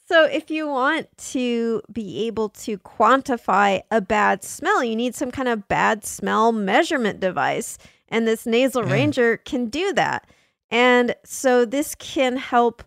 [0.06, 5.32] So, if you want to be able to quantify a bad smell, you need some
[5.32, 7.77] kind of bad smell measurement device.
[8.10, 8.91] And this nasal Yeah.
[8.93, 10.27] ranger can do that.
[10.73, 12.83] And so, this can help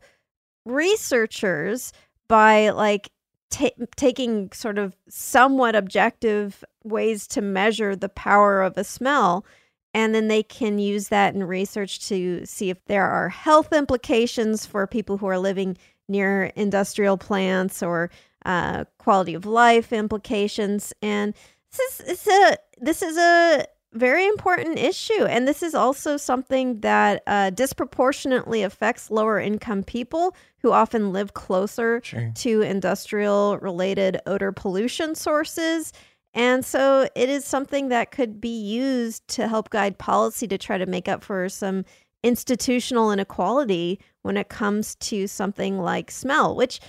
[0.64, 1.92] researchers
[2.26, 3.12] by like
[3.48, 9.46] ta- taking sort of somewhat objective ways to measure the power of a smell.
[9.94, 14.66] And then they can use that in research to see if there are health implications
[14.66, 18.10] for people who are living near industrial plants or
[18.44, 20.92] uh, quality of life implications.
[21.02, 21.34] And
[21.70, 23.64] this is a this is a
[23.96, 30.36] very important issue, and this is also something that uh, disproportionately affects lower income people
[30.60, 32.32] who often live closer Sure.
[32.36, 35.92] to industrial related odor pollution sources.
[36.34, 40.76] And so it is something that could be used to help guide policy to try
[40.76, 41.84] to make up for some
[42.22, 46.80] institutional inequality when it comes to something like smell, which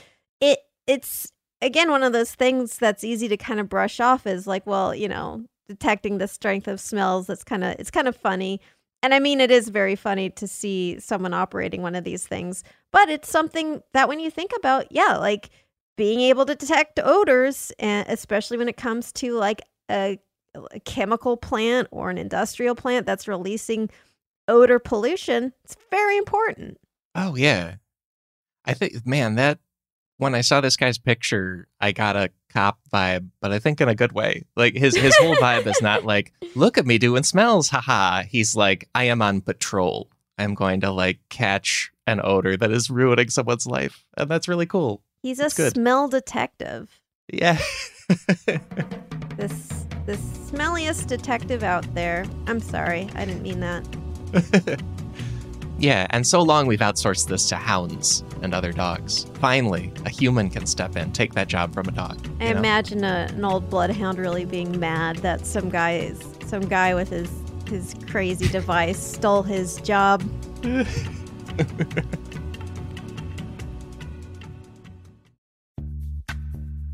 [0.41, 4.47] it it's again one of those things that's easy to kind of brush off as
[4.47, 8.15] like, well, you know, detecting the strength of smells, that's kind of it's kind of
[8.15, 8.61] funny.
[9.03, 12.63] And I mean, it is very funny to see someone operating one of these things,
[12.91, 15.49] but it's something that when you think about, yeah, like
[15.97, 20.19] being able to detect odors, and especially when it comes to like a,
[20.71, 23.89] a chemical plant or an industrial plant that's releasing
[24.47, 26.79] odor pollution, it's very important.
[27.13, 27.75] Oh yeah.
[28.65, 29.59] I think man, that
[30.17, 33.89] when I saw this guy's picture, I got a cop vibe, but I think in
[33.89, 34.43] a good way.
[34.55, 38.23] Like his his whole vibe is not like, look at me doing smells, haha.
[38.23, 40.09] He's like, I am on patrol.
[40.37, 44.05] I'm going to like catch an odor that is ruining someone's life.
[44.15, 45.01] And that's really cool.
[45.21, 45.73] He's a good.
[45.73, 47.01] smell detective.
[47.27, 47.59] Yeah.
[49.37, 52.25] This the smelliest detective out there.
[52.47, 54.81] I'm sorry, I didn't mean that.
[55.79, 59.25] yeah, and so long we've outsourced this to hounds and other dogs.
[59.39, 62.17] Finally, a human can step in, take that job from a dog.
[62.39, 62.59] I know?
[62.59, 67.09] imagine a, an old bloodhound really being mad that some guy is some guy with
[67.09, 67.29] his
[67.67, 70.23] his crazy device stole his job.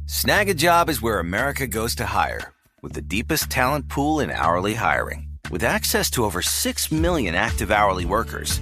[0.06, 4.30] Snag a job is where America goes to hire, with the deepest talent pool in
[4.32, 5.28] hourly hiring.
[5.52, 8.62] With access to over 6 million active hourly workers,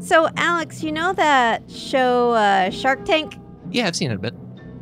[0.00, 3.36] So, Alex, you know that show uh, Shark Tank?
[3.70, 4.34] Yeah, I've seen it a bit.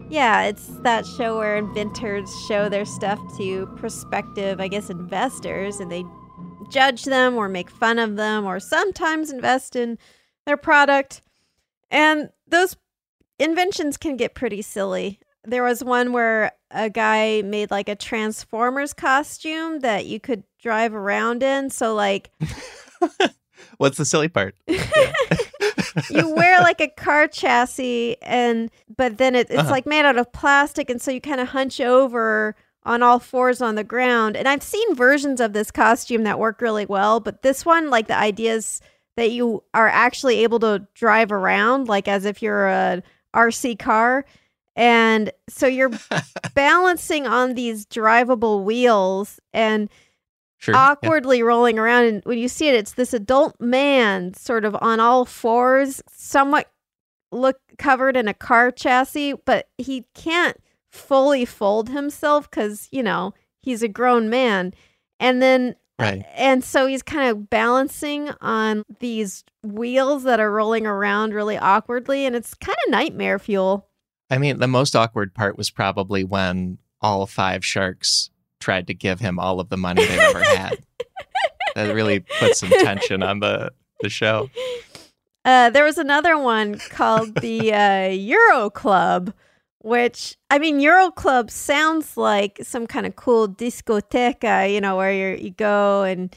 [0.09, 5.91] Yeah, it's that show where inventors show their stuff to prospective, I guess, investors, and
[5.91, 6.05] they
[6.71, 9.99] judge them or make fun of them or sometimes invest in
[10.47, 11.21] their product.
[11.91, 12.77] And those
[13.41, 15.19] inventions can get pretty silly.
[15.45, 20.95] There was one where a guy made like a Transformers costume that you could drive
[20.95, 21.71] around in.
[21.71, 22.31] So, like,
[23.79, 24.55] What's the silly part?
[26.11, 29.71] you wear like a car chassis and but then it, it's Uh-huh.
[29.71, 33.61] like made out of plastic and so you kind of hunch over on all fours
[33.61, 37.43] on the ground and i've seen versions of this costume that work really well but
[37.43, 38.81] this one like the ideas
[39.17, 43.03] that you are actually able to drive around like as if you're a
[43.35, 44.25] rc car
[44.77, 45.91] and so you're
[46.55, 49.89] balancing on these drivable wheels and
[50.59, 50.75] Sure.
[50.75, 50.91] yeah.
[50.91, 54.99] awkwardly rolling around and when you see it it's this adult man sort of on
[55.01, 56.71] all fours somewhat
[57.31, 60.57] look covered in a car chassis but he can't
[60.91, 64.75] fully fold himself cuz you know he's a grown man
[65.21, 66.25] and then Right.
[66.37, 72.25] and so he's kind of balancing on these wheels that are rolling around really awkwardly
[72.25, 73.85] and it's kind of nightmare fuel
[74.31, 78.29] I mean, the most awkward part was probably when all five sharks
[78.61, 80.79] tried to give him all of the money they've ever had.
[81.75, 84.49] that really put some tension on the the show.
[85.45, 89.33] Uh, there was another one called the uh, Euro Club,
[89.79, 95.13] which I mean, Euro Club sounds like some kind of cool discoteca, you know, where
[95.13, 96.35] you you go and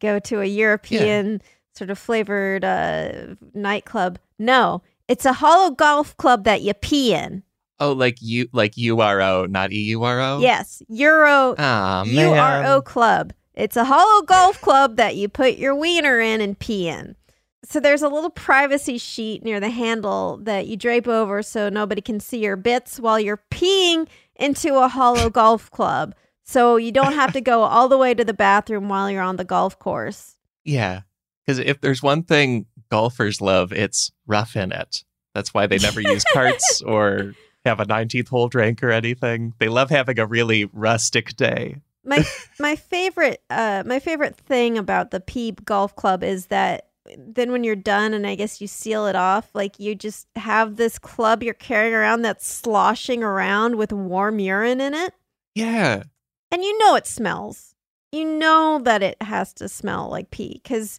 [0.00, 1.42] go to a European
[1.74, 4.18] sort of flavored uh, nightclub.
[4.38, 7.42] No, it's a hollow golf club that you pee in.
[7.80, 10.40] Oh, like you like URO, not E EURO?
[10.40, 12.06] Yes, Euro man.
[12.06, 13.32] URO Club.
[13.54, 17.16] It's a hollow golf club that you put your wiener in and pee in.
[17.64, 22.00] So there's a little privacy sheet near the handle that you drape over so nobody
[22.02, 24.06] can see your bits while you're peeing
[24.36, 26.14] into a hollow golf club.
[26.42, 29.36] So you don't have to go all the way to the bathroom while you're on
[29.36, 30.36] the golf course.
[30.64, 31.02] Yeah.
[31.44, 35.04] Because if there's one thing golfers love, it's rough in it.
[35.34, 37.34] That's why they never use carts or
[37.64, 39.54] have a 19th hole drink or anything.
[39.58, 41.76] They love having a really rustic day.
[42.04, 42.24] my
[42.58, 46.88] my favorite uh my favorite thing about the P golf club is that
[47.18, 50.76] then when you're done and I guess you seal it off, like you just have
[50.76, 55.12] this club you're carrying around that's sloshing around with warm urine in it.
[55.54, 56.04] Yeah.
[56.50, 57.74] And you know it smells.
[58.12, 60.98] You know that it has to smell like pee cuz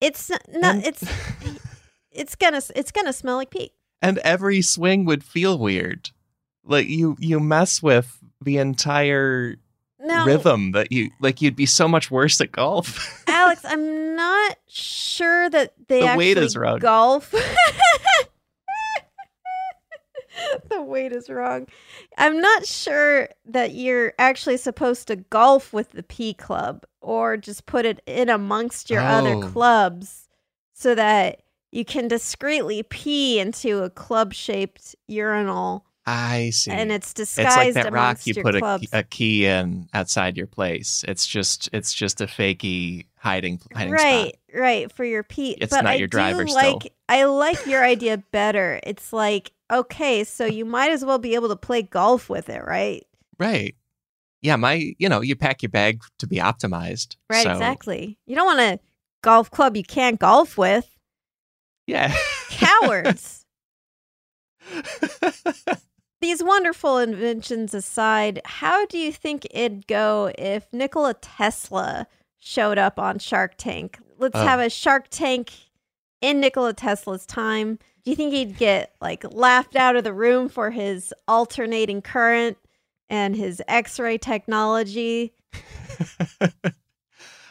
[0.00, 1.04] it's not it's
[2.12, 3.72] it's gonna it's gonna smell like pee.
[4.02, 6.10] And every swing would feel weird.
[6.64, 9.56] Like you you mess with the entire
[9.98, 13.24] Now, rhythm that you like you'd be so much worse at golf.
[13.28, 16.78] Alex, I'm not sure that they The actually weight is wrong.
[16.78, 17.34] golf.
[20.70, 21.66] the weight is wrong.
[22.16, 27.66] I'm not sure that you're actually supposed to golf with the P club or just
[27.66, 29.42] put it in amongst your other Oh.
[29.42, 30.28] clubs
[30.72, 31.42] so that
[31.72, 36.70] you can discreetly pee into a club-shaped urinal I see.
[36.70, 37.48] and it's disguised.
[37.48, 41.04] it's like that rock you put a, key- a key in outside your place.
[41.06, 44.60] It's just it's just a fakey hiding hiding right spot.
[44.60, 46.72] right for your pee It's but not I your do driver still.
[46.72, 51.34] like i like your idea better it's like okay so you might as well be
[51.34, 53.04] able to play golf with it right
[53.38, 53.74] Right.
[54.42, 57.16] Yeah, my you know, you pack your bag to be optimized.
[57.28, 58.80] right so, exactly you don't want a
[59.22, 60.88] golf club you can't golf with
[61.90, 62.14] Yeah.
[62.50, 63.44] cowards
[66.20, 72.06] these wonderful inventions aside how do you think it'd go if nikola tesla
[72.38, 74.42] showed up on shark tank let's Oh.
[74.42, 75.52] have a shark tank
[76.20, 80.48] in nikola tesla's time do you think he'd get like laughed out of the room
[80.48, 82.56] for his alternating current
[83.08, 85.32] and his x-ray technology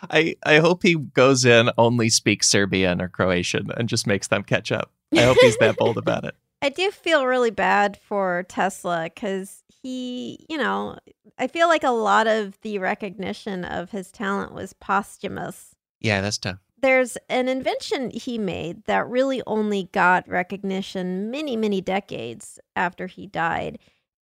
[0.09, 4.43] I I hope he goes in only speaks Serbian or Croatian and just makes them
[4.43, 4.91] catch up.
[5.13, 6.35] I hope he's that bold about it.
[6.61, 10.97] I do feel really bad for Tesla because he, you know,
[11.37, 15.73] I feel like a lot of the recognition of his talent was posthumous.
[16.01, 16.59] Yeah, that's tough.
[16.81, 23.27] There's an invention he made that really only got recognition many, many decades after he
[23.27, 23.79] died.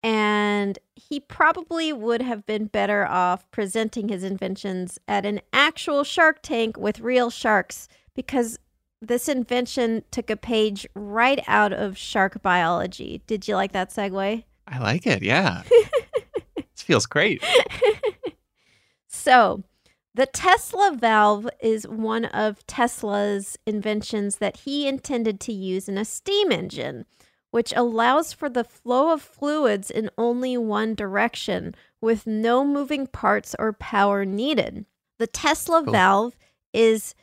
[0.04, 6.42] And he probably would have been better off presenting his inventions at an actual shark
[6.42, 8.60] tank with real sharks because
[9.02, 13.22] this invention took a page right out of shark biology.
[13.28, 14.44] Did you like that segue?
[14.68, 15.24] I like it.
[15.24, 15.64] Yeah.
[16.56, 17.44] this feels great.
[19.16, 19.64] So,
[20.16, 26.04] the Tesla valve is one of Tesla's inventions that he intended to use in a
[26.04, 27.06] steam engine,
[27.54, 33.56] which allows for the flow of fluids in only one direction with no moving parts
[33.60, 34.88] or power needed.
[35.20, 35.94] The Tesla Cool.
[35.94, 36.36] valve
[36.74, 37.14] is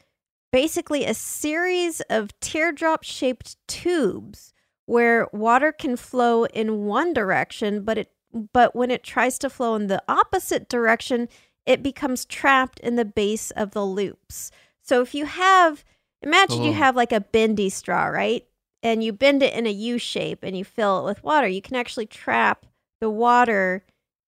[0.52, 4.54] basically a series of teardrop shaped tubes
[4.86, 8.12] where water can flow in one direction but it
[8.52, 11.28] but when it tries to flow in the opposite direction
[11.66, 15.84] it becomes trapped in the base of the loops so if you have
[16.22, 16.74] imagine you oh.
[16.74, 18.46] have like a bendy straw right
[18.82, 21.62] and you bend it in a u shape and you fill it with water you
[21.62, 22.66] can actually trap
[23.00, 23.84] the water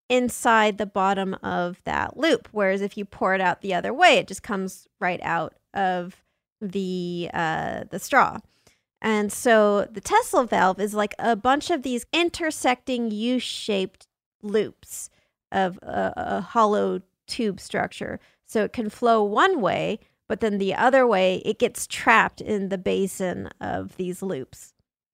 [0.09, 4.16] inside the bottom of that loop whereas if you pour it out the other way
[4.18, 6.22] it just comes right out of
[6.62, 8.38] the uh the straw.
[9.00, 14.07] And so the tesla valve is like a bunch of these intersecting u-shaped
[14.42, 15.11] loops
[15.50, 18.20] of a, a hollow tube structure.
[18.46, 19.98] So it can flow one way
[20.33, 24.72] but then the other way it gets trapped in the basin of these loops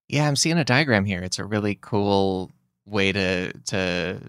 [0.08, 1.20] Yeah, I'm seeing a diagram here.
[1.24, 2.52] It's a really cool
[2.86, 4.20] way to to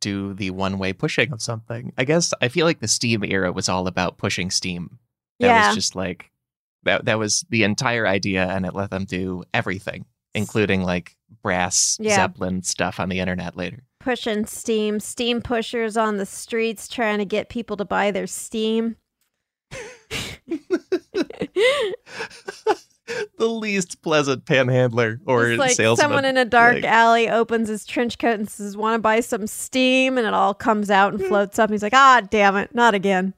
[0.00, 1.92] do the one way pushing of something.
[1.96, 4.98] I guess I feel like the Steam era was all about pushing steam.
[5.40, 6.30] That yeah was just like
[6.82, 10.04] that that was the entire idea and it let them do everything,
[10.34, 12.16] including like brass Yeah.
[12.16, 13.84] Zeppelin stuff on the internet later.
[14.00, 18.96] pushing steam steam pushers on the streets trying to get people to buy their steam
[23.38, 26.04] the least pleasant panhandler or It's like salesman.
[26.04, 29.20] someone in a dark Like, alley opens his trench coat and says, "Want to buy
[29.20, 31.68] some steam?" And it all comes out and floats up.
[31.68, 33.34] And he's like, "Ah, damn it, not again."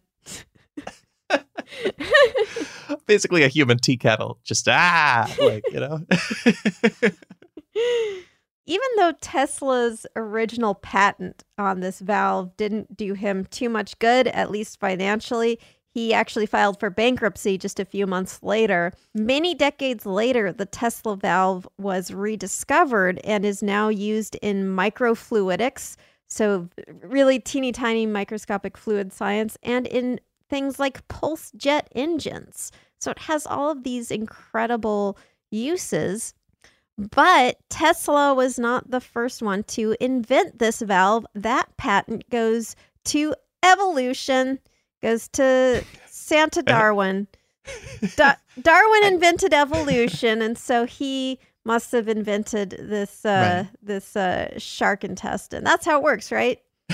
[3.07, 4.39] basically a human tea kettle.
[4.45, 6.01] Just ah, like you know.
[8.69, 14.51] Even though Tesla's original patent on this valve didn't do him too much good, at
[14.51, 15.61] least financially,
[15.97, 18.93] he actually filed for bankruptcy just a few months later.
[19.15, 25.97] Many decades later, the Tesla valve was rediscovered and is now used in microfluidics,
[26.29, 26.69] so
[27.01, 30.21] really teeny tiny microscopic fluid science, and in
[30.51, 32.73] things like pulse jet engines.
[32.99, 35.17] So it has all of these incredible
[35.51, 36.35] uses.
[36.99, 41.25] But Tesla was not the first one to invent this valve.
[41.35, 42.77] That patent goes
[43.07, 44.59] to evolution
[45.07, 47.29] goes to Santa Darwin.
[48.17, 53.77] Da- Darwin invented evolution, and so he must have invented this uh, Right.
[53.83, 55.65] this uh, shark intestine.
[55.65, 56.61] That's how it works, right?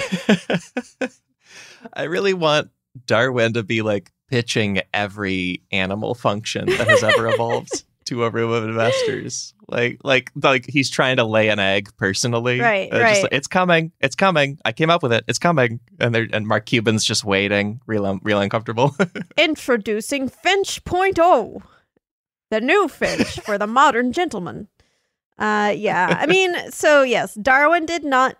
[1.94, 2.70] I really want
[3.06, 8.52] Darwin to be like pitching every animal function that has ever evolved to a room
[8.52, 9.54] of investors.
[9.68, 12.60] Like, like, like he's trying to lay an egg personally.
[12.60, 13.22] Right, it's right.
[13.22, 13.92] like, it's coming.
[14.00, 14.58] It's coming.
[14.64, 15.24] I came up with it.
[15.28, 15.80] It's coming.
[15.98, 18.94] And they're and Mark Cuban's just waiting, real, real uncomfortable.
[19.38, 21.62] Introducing Finch Point oh,
[22.50, 24.68] the new Finch for the modern gentleman.
[25.38, 28.36] Uh, yeah, I mean, so yes, Darwin did not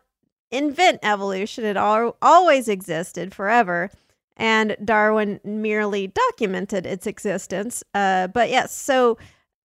[0.51, 3.91] invent evolution; it al- always existed forever,
[4.37, 7.83] and Darwin merely documented its existence.
[7.95, 9.17] Uh, but yes, so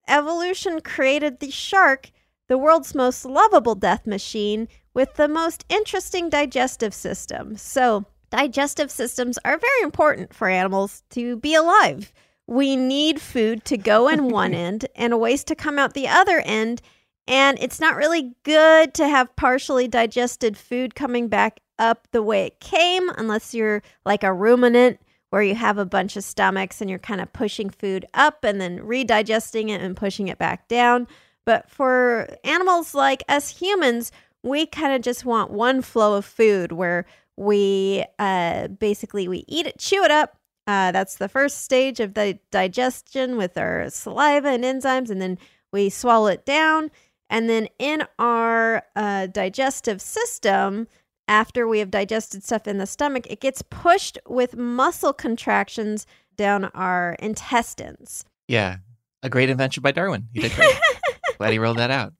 [0.07, 2.11] evolution created the shark,
[2.47, 7.55] the world's most lovable death machine, with the most interesting digestive system.
[7.55, 12.11] So, digestive systems are very important for animals to be alive.
[12.47, 16.07] We need food to go in one end and a waste to come out the
[16.07, 16.81] other end.
[17.27, 22.45] And it's not really good to have partially digested food coming back up the way
[22.45, 24.99] it came, unless you're like a ruminant
[25.29, 28.61] where you have a bunch of stomachs and you're kind of pushing food up and
[28.61, 31.07] then redigesting it and pushing it back down.
[31.45, 34.11] But for animals like us humans,
[34.43, 37.05] we kind of just want one flow of food where
[37.35, 40.37] we uh, basically we eat it, chew it up.
[40.65, 45.37] Uh, that's the first stage of the digestion with our saliva and enzymes, and then
[45.71, 46.91] we swallow it down.
[47.29, 50.87] And then in our uh, digestive system,
[51.27, 56.05] after we have digested stuff in the stomach, it gets pushed with muscle contractions
[56.35, 58.25] down our intestines.
[58.47, 58.77] yeah.
[59.23, 60.27] A great invention by Darwin.
[60.31, 60.75] He did great.
[61.39, 62.13] Glad he rolled that out.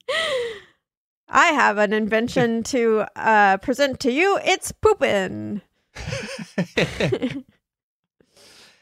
[1.30, 4.40] I have an invention to uh, present to you.
[4.44, 5.62] It's pooping.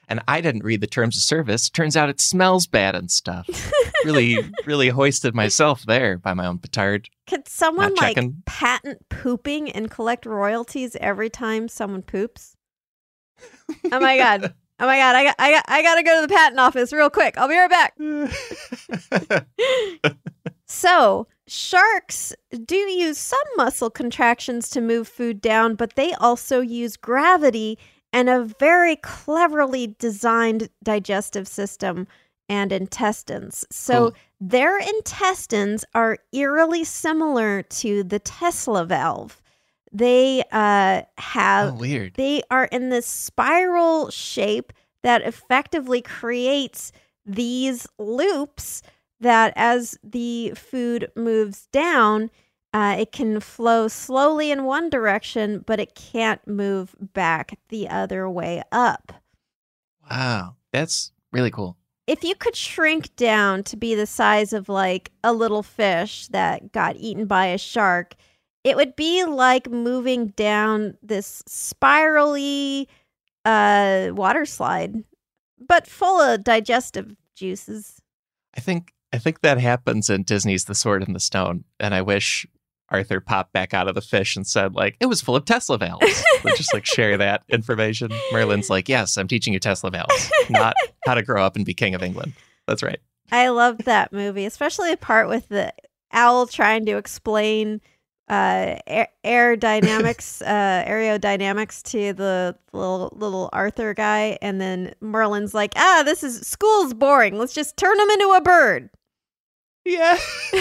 [0.07, 1.69] and I didn't read the terms of service.
[1.69, 3.47] Turns out it smells bad and stuff.
[4.03, 7.09] really, really hoisted myself there by my own petard.
[7.27, 8.43] Could someone Not like checking.
[8.45, 12.55] patent pooping and collect royalties every time someone poops?
[13.91, 14.53] Oh my god.
[14.77, 16.91] Oh my god, I got, I got I got to go to the patent office
[16.91, 17.37] real quick.
[17.37, 17.93] I'll be right back.
[20.67, 22.33] So, sharks
[22.65, 27.77] do use some muscle contractions to move food down, but they also use gravity
[28.15, 32.07] and a very cleverly designed digestive system
[32.47, 33.65] and intestines.
[33.69, 34.15] So, Cool.
[34.39, 39.41] their intestines are eerily similar to the Tesla valve.
[39.91, 42.13] They uh, have oh, weird.
[42.15, 44.71] they are in this spiral shape
[45.03, 46.93] that effectively creates
[47.25, 48.81] these loops
[49.19, 52.29] that as the food moves down,
[52.75, 58.29] uh, it can flow slowly in one direction, but it can't move back the other
[58.29, 59.13] way up.
[60.11, 60.57] Wow.
[60.73, 61.77] That's really cool.
[62.05, 66.73] If you could shrink down to be the size of like a little fish that
[66.73, 68.15] got eaten by a shark,
[68.65, 72.89] it would be like moving down this spirally
[73.45, 75.01] uh, water slide,
[75.65, 78.01] but full of digestive juices.
[78.53, 82.01] I think I think that happens in Disney's The Sword in the Stone, and I
[82.01, 82.45] wish
[82.95, 85.77] Arthur popped back out of the fish and said like it was full of Tesla
[85.77, 86.23] valves.
[86.43, 88.09] But just like share that information.
[88.31, 90.75] Merlin's like, yes, I'm teaching you Tesla valves, not
[91.05, 92.33] how to grow up and be king of England.
[92.67, 92.99] That's right.
[93.31, 95.73] I loved that movie, especially the part with the
[96.13, 97.81] owl trying to explain
[98.27, 105.73] uh air, aerodynamics uh aerodynamics to the little little Arthur guy and then Merlin's like,
[105.75, 107.37] "Ah, this is school's boring.
[107.37, 108.89] Let's just turn him into a bird."
[109.83, 110.17] Yeah.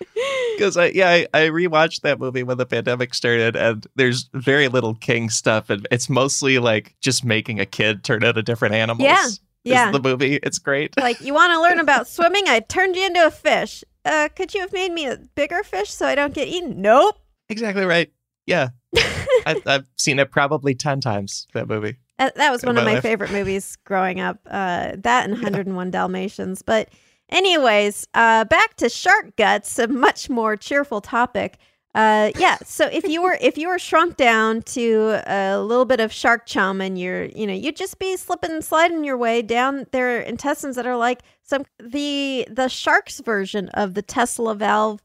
[0.56, 4.68] Because I yeah I, I rewatched that movie when the pandemic started, and there's very
[4.68, 8.74] little king stuff, and it's mostly like just making a kid turn into a different
[8.76, 9.04] animals.
[9.04, 9.26] Yeah,
[9.64, 9.90] yeah.
[9.90, 10.36] the movie.
[10.44, 10.96] It's great.
[10.96, 12.44] like, "You want to learn about swimming?
[12.46, 13.82] I turned you into a fish.
[14.04, 17.18] Uh could you have made me a bigger fish so I don't get eaten?" Nope.
[17.48, 18.12] Exactly right.
[18.46, 18.68] Yeah.
[19.46, 21.96] I, I've seen it probably 10 times, that movie.
[22.18, 23.02] That, that was In one of my my life.
[23.02, 24.38] favorite movies growing up.
[24.46, 26.62] Uh, that and 101 Dalmatians.
[26.62, 26.88] But,
[27.28, 31.58] anyways, uh, back to shark guts, a much more cheerful topic.
[31.94, 32.58] Uh, yeah.
[32.64, 36.46] So if you were if you were shrunk down to a little bit of shark
[36.46, 40.20] chum and you're you know you'd just be slipping and sliding your way down their
[40.20, 45.00] intestines that are like some the the shark's version of the Tesla valve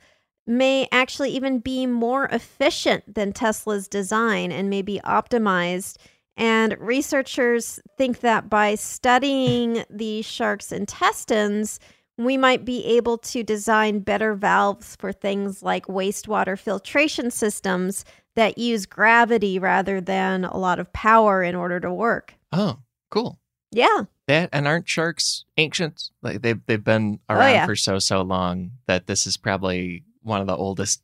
[0.47, 5.97] may actually even be more efficient than Tesla's design and may be optimized.
[6.35, 11.79] And researchers think that by studying the shark's intestines,
[12.25, 18.05] we might be able to design better valves for things like wastewater filtration systems
[18.35, 22.33] that use gravity rather than a lot of power in order to work.
[22.51, 23.39] Oh, cool.
[23.71, 24.03] Yeah.
[24.27, 26.09] That and aren't sharks ancient?
[26.21, 27.65] Like they've they've been Oh, around yeah.
[27.65, 31.01] for so so long that this is probably one of the oldest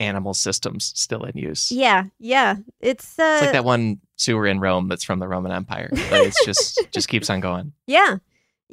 [0.00, 1.70] animal systems still in use.
[1.70, 2.04] Yeah.
[2.18, 2.56] Yeah.
[2.80, 5.88] It's uh It's like that one sewer in Rome that's from the Roman Empire.
[5.92, 7.72] Like it's just just keeps on going.
[7.86, 8.18] Yeah.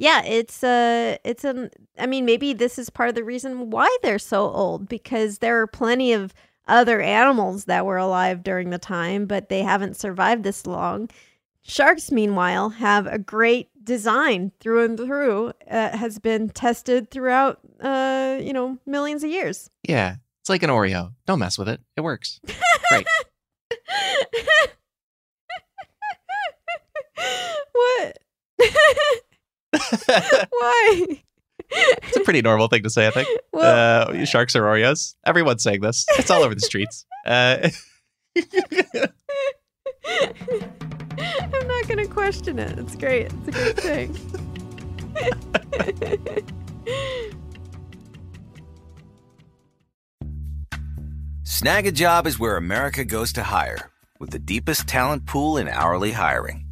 [0.02, 3.96] Yeah, it's a, it's an I mean maybe this is part of the reason why
[4.02, 6.34] they're so old because there are plenty of
[6.66, 11.08] other animals that were alive during the time but they haven't survived this long.
[11.60, 18.38] Sharks meanwhile have a great design through and through uh, has been tested throughout uh
[18.42, 19.70] you know millions of years.
[19.88, 20.16] Yeah.
[20.40, 21.12] It's like an Oreo.
[21.26, 21.80] Don't mess with it.
[21.96, 22.40] It works.
[22.90, 23.06] Great.
[27.72, 28.18] what?
[30.06, 31.22] Why?
[31.70, 33.28] It's a pretty normal thing to say, I think.
[33.52, 35.14] Well- uh, sharks are Oreos.
[35.26, 36.04] Everyone's saying this.
[36.18, 37.04] It's all over the streets.
[37.24, 37.68] Uh,
[40.04, 42.76] I'm not going to question it.
[42.80, 43.30] It's great.
[43.46, 44.16] It's a great thing.
[51.44, 56.71] Snagajob is where America goes to hire, with the deepest talent pool in hourly hiring.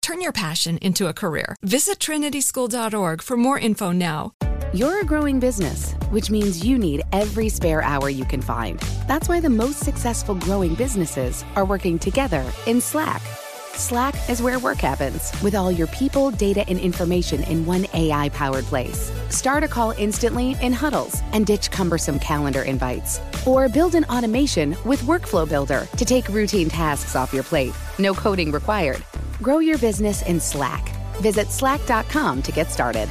[0.01, 1.55] Turn your passion into a career.
[1.61, 4.33] Visit trinityschool.org for more info now.
[4.73, 8.79] You're a growing business, which means you need every spare hour you can find.
[9.07, 13.21] That's why the most successful growing businesses are working together in Slack.
[13.75, 18.29] Slack is where work happens, with all your people, data, and information in one AI
[18.29, 19.11] powered place.
[19.29, 23.19] Start a call instantly in huddles and ditch cumbersome calendar invites.
[23.45, 27.73] Or build an automation with Workflow Builder to take routine tasks off your plate.
[27.97, 29.03] No coding required.
[29.41, 30.89] Grow your business in Slack.
[31.21, 33.09] Visit slack.com to get started.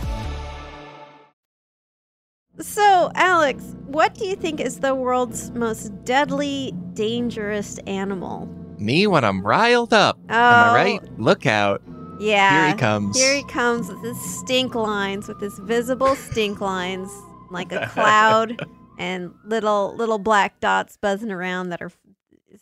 [2.61, 8.60] So, Alex, what do you think is the world's most deadly, dangerous animal?
[8.81, 10.19] Me when I'm riled up.
[10.29, 10.35] Oh.
[10.35, 10.71] Am Oh.
[10.71, 11.19] I right?
[11.19, 11.83] Look out.
[12.19, 12.67] Yeah.
[12.67, 13.19] Here he comes.
[13.19, 17.11] Here he comes with his stink lines, with his visible stink lines,
[17.51, 18.61] like a cloud,
[18.99, 21.93] and little little black dots buzzing around that are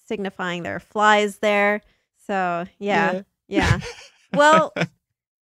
[0.07, 1.81] signifying there are flies there.
[2.27, 3.81] So yeah, yeah.
[4.33, 4.73] well,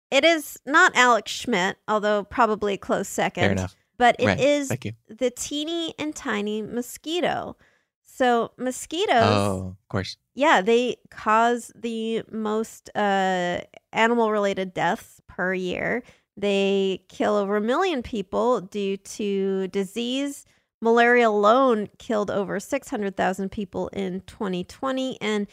[0.09, 3.43] it is not Alex Schmidt, although probably a close second.
[3.43, 3.75] Fair enough.
[3.97, 4.83] But it is Right.
[4.85, 4.91] You.
[5.09, 7.55] the teeny and tiny mosquito.
[8.03, 10.17] So mosquitoes Oh, of course.
[10.33, 13.61] Yeah, they cause the most uh,
[13.91, 16.03] animal related deaths per year.
[16.37, 20.45] They kill over a million people due to disease.
[20.81, 25.19] Malaria alone killed over 600,000 people in 2020.
[25.21, 25.47] And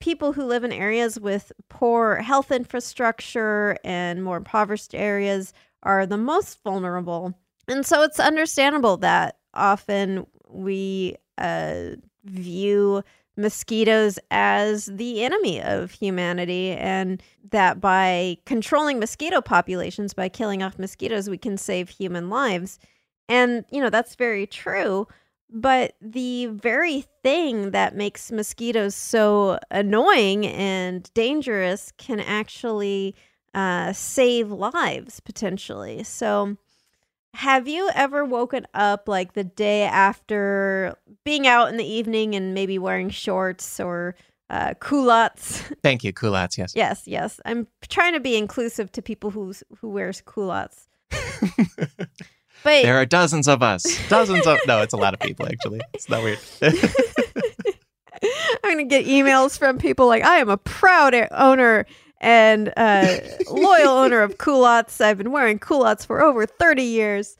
[0.00, 5.52] people who live in areas with poor health infrastructure and more impoverished areas
[5.82, 7.34] are the most vulnerable.
[7.66, 13.02] And so it's understandable that often we uh, view
[13.36, 20.78] mosquitoes as the enemy of humanity, and that by controlling mosquito populations, by killing off
[20.78, 22.78] mosquitoes, we can save human lives.
[23.28, 25.06] And, you know, that's very true.
[25.54, 33.14] But the very thing that makes mosquitoes so annoying and dangerous can actually
[33.54, 36.04] uh, save lives potentially.
[36.04, 36.56] So,
[37.34, 42.54] have you ever woken up like the day after being out in the evening and
[42.54, 44.14] maybe wearing shorts or
[44.52, 45.62] uh, culottes.
[45.82, 46.58] Thank you, culottes.
[46.58, 46.74] Yes.
[46.76, 47.40] yes, yes.
[47.44, 50.88] I'm trying to be inclusive to people who who wears culottes.
[51.10, 53.84] but There are dozens of us.
[54.08, 55.80] Dozens of no, it's a lot of people actually.
[55.94, 56.38] It's not weird.
[58.64, 61.86] I'm gonna get emails from people like I am a proud owner
[62.22, 63.18] and uh,
[63.50, 65.00] loyal owner of culottes.
[65.00, 67.36] I've been wearing culottes for over 30 years.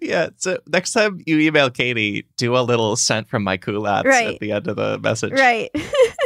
[0.00, 0.28] yeah.
[0.36, 4.34] So next time you email Katie, do a little scent from my culottes Right.
[4.34, 5.32] at the end of the message.
[5.32, 5.70] Right.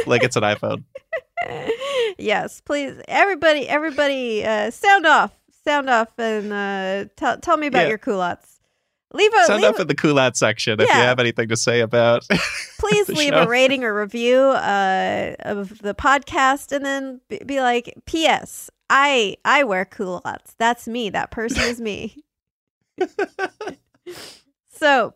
[0.07, 0.83] Like it's an iPhone.
[2.17, 5.31] yes, please, everybody, everybody, uh, sound off,
[5.63, 7.89] sound off, and uh, tell tell me about Yeah.
[7.89, 8.59] your culottes.
[9.13, 11.81] Leave a Sound leave, up in the culotte section if you have anything to say
[11.81, 12.25] about.
[12.79, 13.43] please leave show.
[13.43, 18.69] a rating or review uh, of the podcast, and then be, be like, "P.S.
[18.89, 20.55] I I wear culottes.
[20.57, 21.09] That's me.
[21.09, 22.23] That person is me."
[24.71, 25.13] so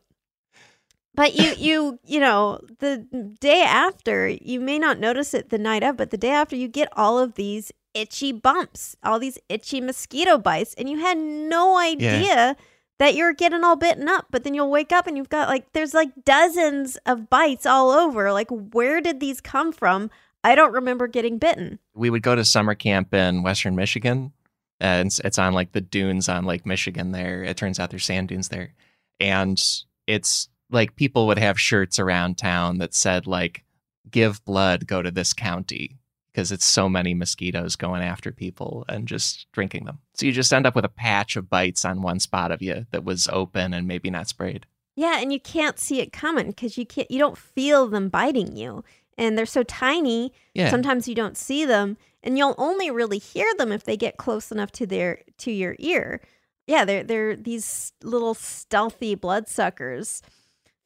[1.15, 2.97] but you you you know the
[3.39, 6.67] day after you may not notice it the night of but the day after you
[6.67, 11.77] get all of these itchy bumps all these itchy mosquito bites and you had no
[11.77, 12.55] idea
[12.99, 15.71] that you're getting all bitten up but then you'll wake up and you've got like
[15.73, 20.09] there's like dozens of bites all over like where did these come from
[20.43, 24.33] i don't remember getting bitten we would go to summer camp in Western Michigan.
[24.79, 27.43] And it's, on like the dunes on Lake Michigan there.
[27.43, 28.73] It turns out there's sand dunes there.
[29.19, 29.61] And
[30.05, 33.63] it's like people would have shirts around town that said like
[34.11, 35.97] give blood, go to this county
[36.35, 39.99] because it's so many mosquitoes going after people and just drinking them.
[40.15, 42.85] So you just end up with a patch of bites on one spot of you
[42.91, 44.65] that was open and maybe not sprayed.
[44.97, 48.57] Yeah, and you can't see it coming because you can't you don't feel them biting
[48.57, 48.83] you.
[49.17, 50.69] And they're so tiny, Yeah.
[50.69, 51.95] sometimes you don't see them.
[52.21, 55.77] And you'll only really hear them if they get close enough to their to your
[55.79, 56.19] ear.
[56.67, 60.21] Yeah, they're they're these little stealthy bloodsuckers.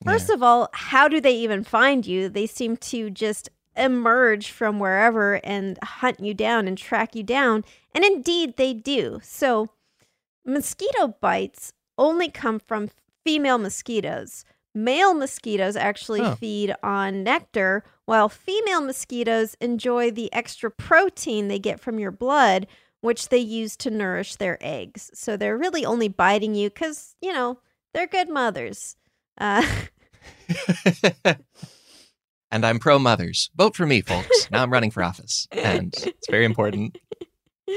[0.06, 2.30] First of all, how do they even find you?
[2.30, 3.50] They seem to just
[3.80, 7.64] emerge from wherever and hunt you down and track you down.
[7.94, 9.20] And indeed they do.
[9.24, 9.70] So
[10.46, 12.90] mosquito bites only come from
[13.24, 14.46] female mosquitoes.
[14.76, 21.80] Male mosquitoes actually feed on nectar, while female mosquitoes enjoy the extra protein they get
[21.80, 22.68] from your blood,
[23.02, 25.10] which they use to nourish their eggs.
[25.14, 27.60] So they're really only biting you because, you know,
[27.94, 28.96] they're good mothers.
[29.40, 29.66] Uh,
[32.52, 33.50] and I'm pro mothers.
[33.56, 34.50] Vote for me, folks.
[34.52, 35.48] Now I'm running for office.
[35.52, 36.98] And it's very important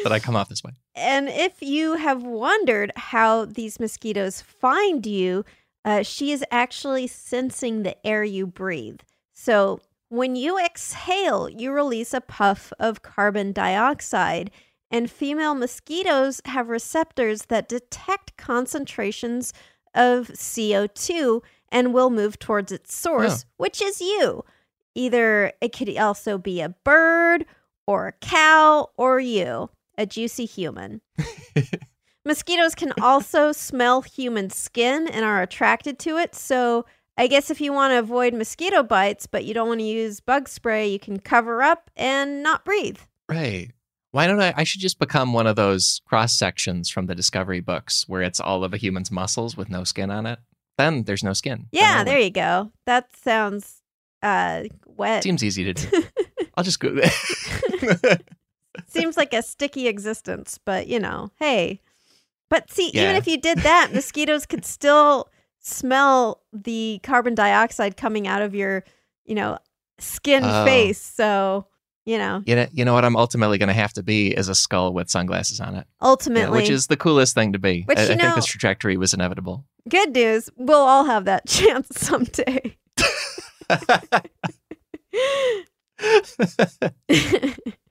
[0.02, 0.72] that I come off this way.
[0.94, 5.44] And if you have wondered how these mosquitoes find you,
[5.84, 9.00] uh, she is actually sensing the air you breathe.
[9.32, 14.50] So when you exhale, you release a puff of carbon dioxide.
[14.90, 19.54] And female mosquitoes have receptors that detect concentrations
[19.94, 24.44] of CO2 and will move towards its source, which is you.
[24.94, 27.46] Either it could also be a bird
[27.86, 31.00] or a cow or you, a juicy human.
[32.24, 36.34] Mosquitoes can also smell human skin and are attracted to it.
[36.34, 36.86] So,
[37.18, 40.20] I guess if you want to avoid mosquito bites, but you don't want to use
[40.20, 42.98] bug spray, you can cover up and not breathe.
[43.28, 43.72] Right.
[44.12, 44.54] Why don't I?
[44.56, 48.40] I should just become one of those cross sections from the Discovery books where it's
[48.40, 50.38] all of a human's muscles with no skin on it.
[50.78, 51.66] Then there's no skin.
[51.72, 52.72] Yeah, there you go.
[52.86, 53.81] That sounds
[54.22, 55.22] uh wet.
[55.22, 56.02] Seems easy to do.
[56.56, 56.94] I'll just go.
[56.94, 57.10] There.
[58.86, 61.80] Seems like a sticky existence, but you know, hey.
[62.48, 65.28] But see, even if you did that, mosquitoes could still
[65.60, 68.84] smell the carbon dioxide coming out of your,
[69.24, 69.58] you know,
[69.98, 70.64] skin Oh.
[70.66, 71.00] face.
[71.00, 71.66] So,
[72.04, 74.48] you know, you know, you know what I'm ultimately going to have to be is
[74.50, 75.86] a skull with sunglasses on it.
[76.02, 77.82] Yeah, ultimately, which is the coolest thing to be.
[77.86, 79.64] Which, I, you I think know- this trajectory was inevitable.
[79.88, 80.50] good news.
[80.56, 82.76] We'll all have that chance someday.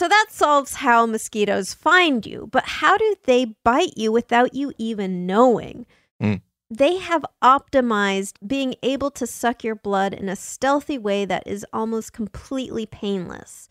[0.00, 4.72] So that solves how mosquitoes find you, but how do they bite you without you
[4.78, 5.84] even knowing?
[6.22, 6.40] Mm.
[6.70, 11.66] They have optimized being able to suck your blood in a stealthy way that is
[11.74, 13.68] almost completely painless.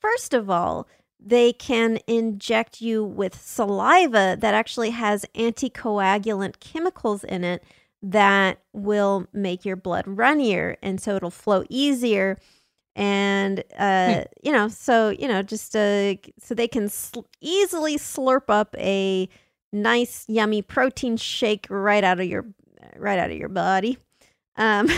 [0.00, 0.88] First of all,
[1.20, 7.62] they can inject you with saliva that actually has anticoagulant chemicals in it
[8.02, 12.38] that will make your blood runnier and so it'll flow easier.
[12.94, 18.48] And uh you know so you know just uh so they can sl- easily slurp
[18.48, 19.28] up a
[19.72, 22.46] nice yummy protein shake right out of your
[22.96, 23.98] right out of your body.
[24.56, 24.88] Um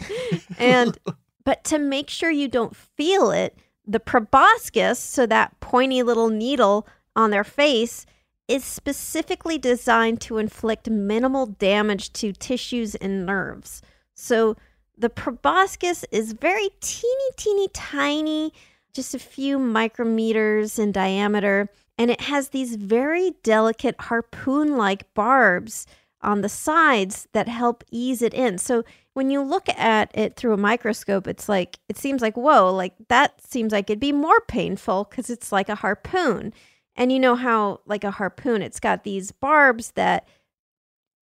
[0.58, 0.96] and
[1.44, 6.86] but to make sure you don't feel it the proboscis so that pointy little needle
[7.16, 8.06] on their face
[8.50, 13.82] is specifically designed to inflict minimal damage to tissues and nerves
[14.14, 14.56] so
[15.00, 18.52] the proboscis is very teeny, teeny, tiny,
[18.92, 21.70] just a few micrometers in diameter.
[21.96, 25.86] And it has these very delicate harpoon like barbs
[26.20, 28.58] on the sides that help ease it in.
[28.58, 28.84] So
[29.14, 32.94] when you look at it through a microscope, it's like, it seems like, whoa, like
[33.08, 36.52] that seems like it'd be more painful because it's like a harpoon.
[36.96, 40.26] And you know how, like a harpoon, it's got these barbs that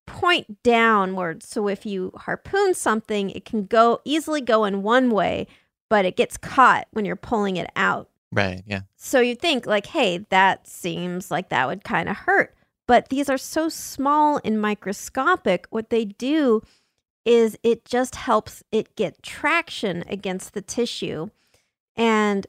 [0.07, 1.43] point downward.
[1.43, 5.47] So if you harpoon something, it can go easily go in one way,
[5.89, 8.09] but it gets caught when you're pulling it out.
[8.33, 8.63] Right.
[8.67, 8.83] Yeah.
[8.97, 12.55] So you think, like, hey, that seems like that would kind of hurt.
[12.87, 15.67] But these are so small and microscopic.
[15.71, 16.63] What they do
[17.25, 21.29] is it just helps it get traction against the tissue.
[21.97, 22.47] And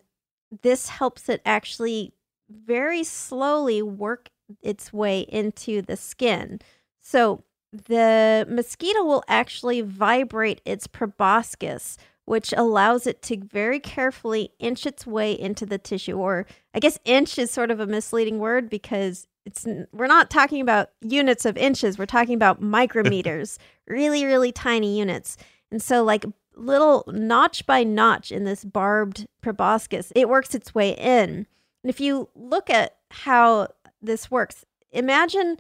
[0.62, 2.14] this helps it actually
[2.50, 4.30] very slowly work
[4.62, 6.60] its way into the skin.
[7.00, 14.86] So the mosquito will actually vibrate its proboscis, which allows it to very carefully inch
[14.86, 16.18] its way into the tissue.
[16.18, 20.62] Or I guess inch is sort of a misleading word because it's we're not talking
[20.62, 25.38] about units of inches, we're talking about micrometers, really, really tiny units.
[25.72, 26.26] And so like
[26.56, 31.48] little notch by notch in this barbed proboscis, it works its way in.
[31.84, 33.68] And if you look at how
[34.02, 35.58] this works, imagine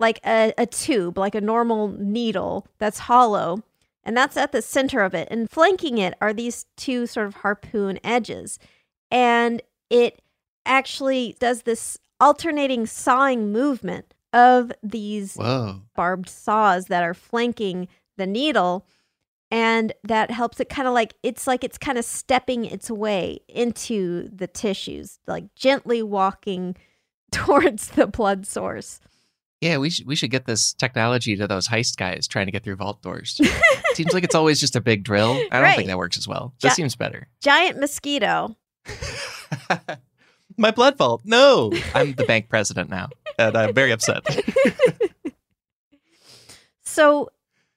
[0.00, 3.62] like a, a tube, like a normal needle that's hollow,
[4.04, 5.28] and that's at the center of it.
[5.30, 8.58] And flanking it are these two sort of harpoon edges.
[9.10, 9.60] And
[9.90, 10.22] it
[10.64, 15.82] actually does this alternating sawing movement of these Whoa.
[15.94, 18.86] barbed saws that are flanking the needle
[19.50, 23.40] and that helps it kind of like it's like it's kind of stepping its way
[23.48, 26.76] into the tissues like gently walking
[27.32, 29.00] towards the blood source
[29.60, 32.62] Yeah, we should we should get this technology to those heist guys trying to get
[32.62, 33.40] through vault doors.
[33.94, 35.32] Seems like it's always just a big drill.
[35.50, 35.76] I don't Right.
[35.76, 36.54] think that works as well.
[36.60, 37.26] This Ja- seems better.
[37.42, 38.56] giant mosquito
[40.56, 41.22] My blood vault.
[41.24, 44.24] No, I'm the bank president now, and I'm very upset.
[46.82, 47.28] So,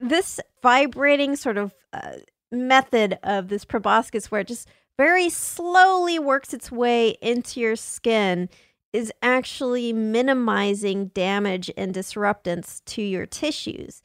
[0.02, 2.14] this vibrating sort of uh,
[2.52, 8.50] method of this proboscis, where it just very slowly works its way into your skin,
[8.92, 14.04] is actually minimizing damage and disruptance to your tissues.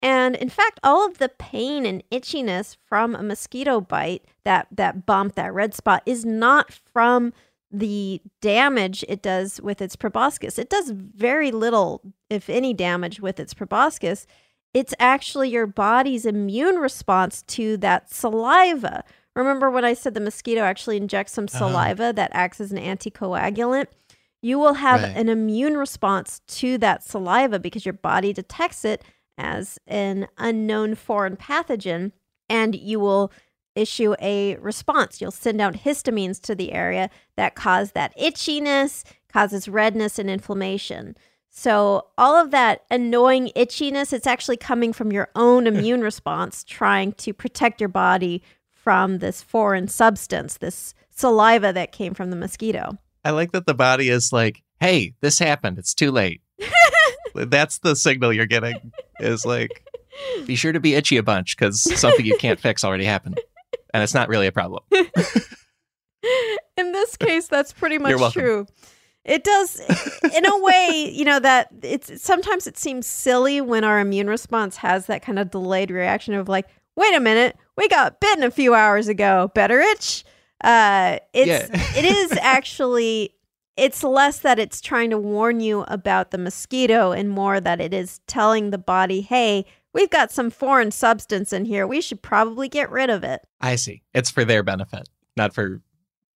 [0.00, 5.04] And in fact, all of the pain and itchiness from a mosquito bite, that that
[5.04, 7.32] bump, that red spot, is not from
[7.70, 10.58] the damage it does with its proboscis.
[10.58, 14.26] It does very little, if any, damage with its proboscis.
[14.74, 19.04] It's actually your body's immune response to that saliva.
[19.34, 21.58] Remember when I said the mosquito actually injects some Uh-huh.
[21.58, 23.86] saliva that acts as an anticoagulant?
[24.42, 25.16] You will have Right.
[25.16, 29.02] an immune response to that saliva because your body detects it
[29.36, 32.12] as an unknown foreign pathogen
[32.48, 33.32] and you will
[33.74, 35.20] issue a response.
[35.20, 41.16] You'll send out histamines to the area that cause that itchiness, causes redness and inflammation.
[41.50, 47.12] So, all of that annoying itchiness, it's actually coming from your own immune response trying
[47.14, 52.96] to protect your body from this foreign substance, this saliva that came from the mosquito.
[53.24, 55.78] I like that the body is like, "Hey, this happened.
[55.78, 56.40] It's too late."
[57.34, 58.92] That's the signal you're getting.
[59.20, 59.84] Is like,
[60.46, 63.40] be sure to be itchy a bunch because something you can't fix already happened,
[63.92, 64.82] and it's not really a problem.
[66.76, 68.66] In this case, that's pretty much true.
[69.28, 69.80] It does,
[70.34, 74.76] in a way, you know, that it's sometimes it seems silly when our immune response
[74.78, 76.66] has that kind of delayed reaction of like,
[76.96, 79.50] wait a minute, we got bitten a few hours ago.
[79.54, 80.24] Better itch.
[80.64, 81.98] Uh, it's Yeah.
[81.98, 83.34] it is actually
[83.76, 87.94] it's less that it's trying to warn you about the mosquito and more that it
[87.94, 89.64] is telling the body, hey,
[89.94, 91.86] we've got some foreign substance in here.
[91.86, 93.40] We should probably get rid of it.
[93.60, 94.02] I see.
[94.14, 95.80] It's for their benefit, not for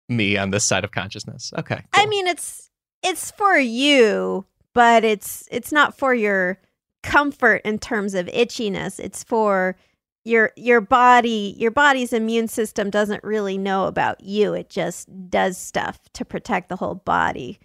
[0.08, 1.52] me on this side of consciousness.
[1.56, 1.80] Okay.
[1.92, 2.70] I mean, it's
[3.02, 4.44] it's for you,
[4.74, 6.58] but it's it's not for your
[7.02, 8.98] comfort in terms of itchiness.
[9.00, 9.76] It's for
[10.24, 11.54] your your body.
[11.58, 14.54] Your body's immune system doesn't really know about you.
[14.54, 17.58] It just does stuff to protect the whole body,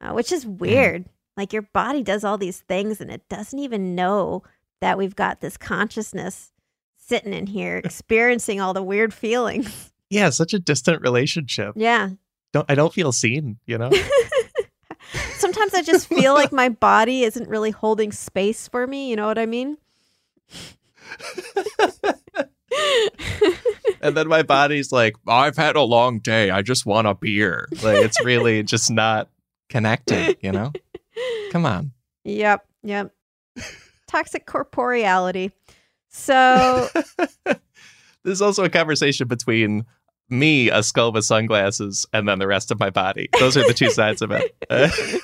[0.00, 1.06] uh, which is weird.
[1.36, 4.42] Like your body does all these things, and it doesn't even know
[4.80, 6.52] that we've got this consciousness
[6.96, 9.92] sitting in here experiencing all the weird feelings.
[10.10, 11.74] yeah, such a distant relationship.
[11.76, 12.10] Yeah.
[12.52, 13.90] Don't I don't feel seen, you know?
[15.54, 19.08] Sometimes I just feel like my body isn't really holding space for me.
[19.08, 19.78] You know what I mean?
[24.00, 26.50] and then my body's like, I've had a long day.
[26.50, 27.68] I just want a beer.
[27.84, 29.30] Like it's really just not
[29.68, 30.72] connecting, you know?
[31.52, 31.92] Come on.
[32.24, 32.66] Yep.
[32.82, 33.14] Yep.
[34.08, 35.52] Toxic corporeality.
[36.08, 36.88] So,
[38.24, 39.84] There's also a conversation between
[40.28, 43.28] me, a skull with sunglasses, and then the rest of my body.
[43.38, 44.56] Those are the two sides of it.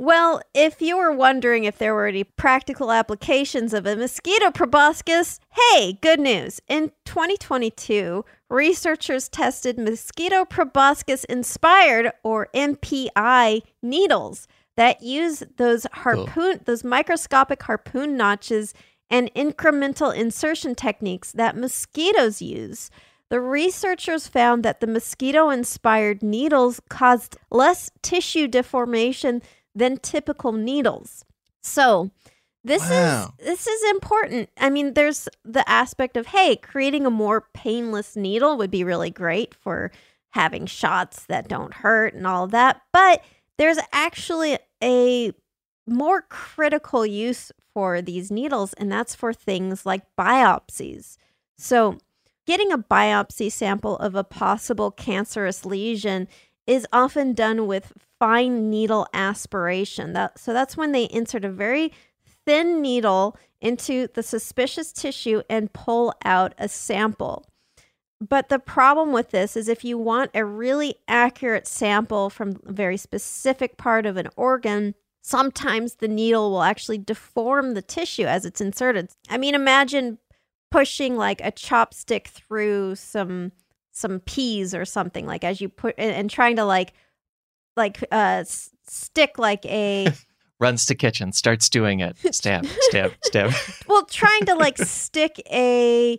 [0.00, 5.40] Well, if you were wondering if there were any practical applications of a mosquito proboscis,
[5.50, 6.60] hey, good news.
[6.68, 14.46] In 2022, researchers tested mosquito proboscis inspired or MPI needles
[14.76, 18.74] that use those harpoon those microscopic harpoon notches
[19.10, 22.88] and incremental insertion techniques that mosquitoes use.
[23.30, 29.42] The researchers found that the mosquito inspired needles caused less tissue deformation
[29.74, 31.24] than typical needles.
[31.60, 32.10] So,
[32.64, 33.32] this Wow.
[33.38, 34.50] is this is important.
[34.58, 39.10] I mean, there's the aspect of hey, creating a more painless needle would be really
[39.10, 39.92] great for
[40.30, 43.22] having shots that don't hurt and all that, but
[43.58, 45.32] there's actually a
[45.86, 51.16] more critical use for these needles and that's for things like biopsies.
[51.56, 51.98] So,
[52.48, 56.26] getting a biopsy sample of a possible cancerous lesion
[56.66, 60.14] is often done with fine needle aspiration.
[60.14, 61.92] That so that's when they insert a very
[62.46, 67.44] thin needle into the suspicious tissue and pull out a sample.
[68.18, 72.72] But the problem with this is if you want a really accurate sample from a
[72.72, 78.46] very specific part of an organ, sometimes the needle will actually deform the tissue as
[78.46, 79.10] it's inserted.
[79.28, 80.16] I mean, imagine
[80.70, 83.52] pushing like a chopstick through some
[83.92, 86.92] some peas or something like as you put and, and trying to like
[87.76, 90.08] like uh s- stick like a
[90.60, 92.16] Runs to kitchen, starts doing it.
[92.34, 93.52] Stab, stab, stab.
[93.86, 96.18] well trying to like stick a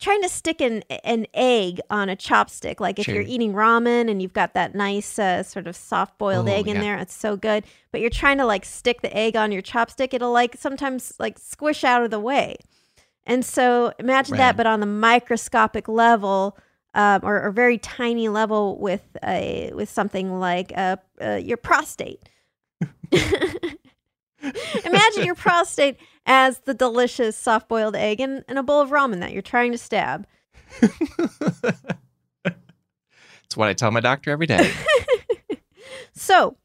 [0.00, 3.14] trying to stick an an egg on a chopstick like if Sure.
[3.14, 6.66] you're eating ramen and you've got that nice uh, sort of soft boiled Oh, egg
[6.68, 6.80] in yeah.
[6.82, 10.12] there it's so good but you're trying to like stick the egg on your chopstick
[10.12, 12.56] it'll like sometimes like squish out of the way
[13.26, 16.56] and so imagine that but on the microscopic level
[16.94, 22.28] um, or, or very tiny level with a with something like uh, uh, your prostate
[24.86, 29.20] Imagine your prostate as the delicious soft boiled egg in, in a bowl of ramen
[29.20, 30.26] that you're trying to stab.
[33.44, 34.72] It's what I tell my doctor every day.
[36.12, 36.56] So,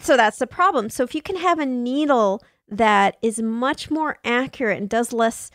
[0.00, 0.90] so that's the problem.
[0.90, 5.50] So if you can have a needle that is much more accurate and does less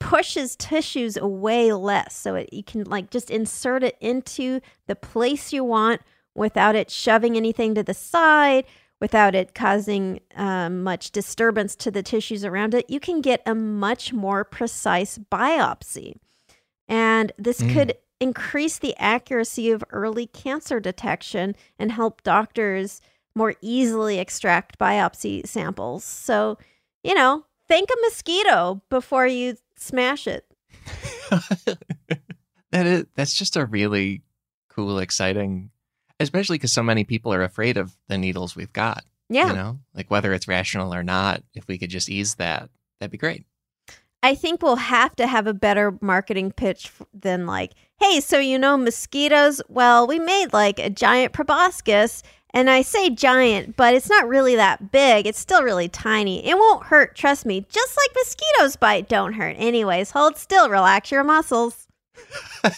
[0.00, 5.52] pushes tissues away less so it, you can like just insert it into the place
[5.52, 6.00] you want
[6.34, 8.64] without it shoving anything to the side
[9.00, 13.54] without it causing um, much disturbance to the tissues around it you can get a
[13.54, 16.14] much more precise biopsy
[16.88, 17.72] and this Mm.
[17.72, 23.00] could increase the accuracy of early cancer detection and help doctors
[23.34, 26.04] more easily extract biopsy samples.
[26.04, 26.58] So,
[27.02, 30.44] you know, thank a mosquito before you smash it.
[32.70, 34.22] that is that's just a really
[34.68, 35.70] cool, exciting,
[36.20, 39.04] especially because so many people are afraid of the needles we've got.
[39.28, 39.48] Yeah.
[39.48, 42.68] You know, like whether it's rational or not, if we could just ease that,
[42.98, 43.44] that'd be great.
[44.22, 48.58] I think we'll have to have a better marketing pitch than like, hey, so you
[48.58, 49.62] know mosquitoes?
[49.68, 52.22] Well, we made like a giant proboscis.
[52.52, 55.26] And I say giant, but it's not really that big.
[55.26, 56.44] It's still really tiny.
[56.44, 57.64] It won't hurt, trust me.
[57.68, 59.54] Just like mosquitoes bite don't hurt.
[59.58, 61.86] Anyways, hold still, relax your muscles.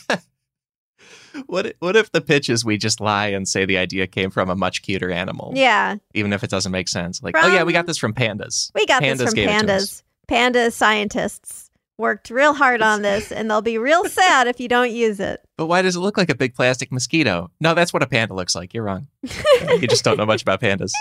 [1.47, 4.31] What if- what if the pitch is we just lie and say the idea came
[4.31, 7.23] from a much cuter animal, Yeah, even if it doesn't make sense?
[7.23, 8.71] Like, oh yeah, we got this from pandas.
[8.75, 9.83] we got pandas this from gave it to us.
[9.85, 10.03] pandas.
[10.29, 14.91] Panda scientists worked real hard on this, and they'll be real sad if you don't
[14.93, 15.41] use it.
[15.63, 17.49] But why does it look like a big plastic mosquito?
[17.61, 18.75] No, that's what a panda looks like.
[18.75, 19.07] You're wrong.
[19.23, 20.91] you just don't know much about pandas.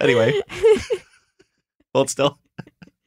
[0.00, 0.40] Anyway,
[1.92, 2.38] hold still.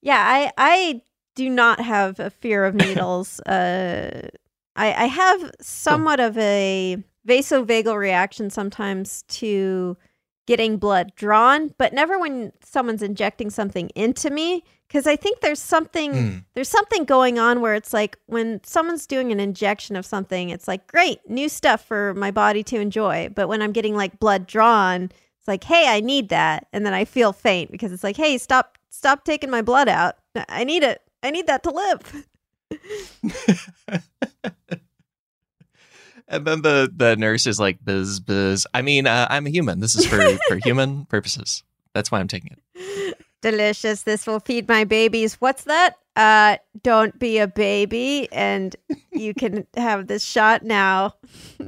[0.00, 1.02] yeah, I I
[1.34, 3.40] do not have a fear of needles.
[3.46, 4.28] uh,
[4.74, 6.96] I I have somewhat of a
[7.28, 9.98] vasovagal reaction sometimes to
[10.46, 14.64] getting blood drawn, but never when someone's injecting something into me.
[14.88, 16.44] Because I think there's something Mm.
[16.54, 20.68] there's something going on where it's like when someone's doing an injection of something, it's
[20.68, 23.28] like great new stuff for my body to enjoy.
[23.34, 25.04] But when I'm getting like blood drawn,
[25.38, 28.38] it's like hey, I need that, and then I feel faint because it's like hey,
[28.38, 30.16] stop stop taking my blood out.
[30.48, 31.02] I need it.
[31.22, 32.26] I need that to live.
[36.28, 39.78] And then the the nurse is like, "Buzz, buzz." I mean, uh, I'm a human.
[39.78, 41.62] This is for for human purposes.
[41.94, 42.58] That's why I'm taking it.
[43.42, 44.02] Delicious.
[44.02, 45.34] This will feed my babies.
[45.34, 45.96] What's that?
[46.16, 48.74] Uh, don't be a baby, and
[49.12, 51.14] you can have this shot now.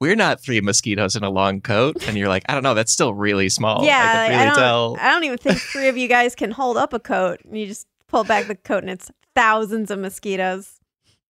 [0.00, 2.08] we're not three mosquitoes in a long coat.
[2.08, 3.84] And you're like, I don't know, that's still really small.
[3.84, 4.56] yeah, I like, really I don't.
[4.56, 4.96] tell.
[5.00, 7.40] I don't even think three of you guys can hold up a coat.
[7.44, 10.80] And you just pull back the coat, and it's thousands of mosquitoes.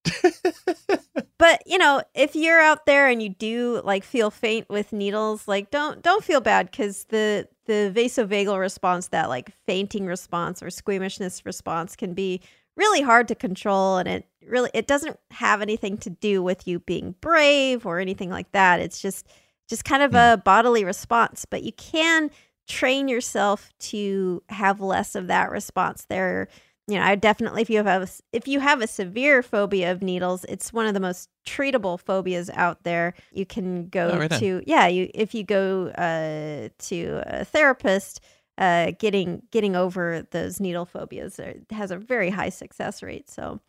[1.39, 5.47] but you know, if you're out there and you do like feel faint with needles,
[5.47, 10.71] like don't don't feel bad because the the vasovagal response, that like fainting response or
[10.71, 12.41] squeamishness response, can be
[12.77, 16.81] really hard to control, and it really it doesn't have anything to do with you
[16.81, 18.81] being brave or anything like that.
[18.81, 19.27] It's just
[19.69, 20.17] just kind of hmm.
[20.17, 22.31] a bodily response, but you can
[22.69, 26.07] train yourself to have less of that response.
[26.09, 26.49] There
[26.89, 30.03] you know, I definitely if you have a, if you have a severe phobia of
[30.03, 33.15] needles, it's one of the most treatable phobias out there.
[33.33, 38.21] You can go Oh, right to yeah, you if you go uh, to a therapist,
[38.59, 43.31] uh, getting getting over those needle phobias are, has a very high success rate.
[43.31, 43.61] So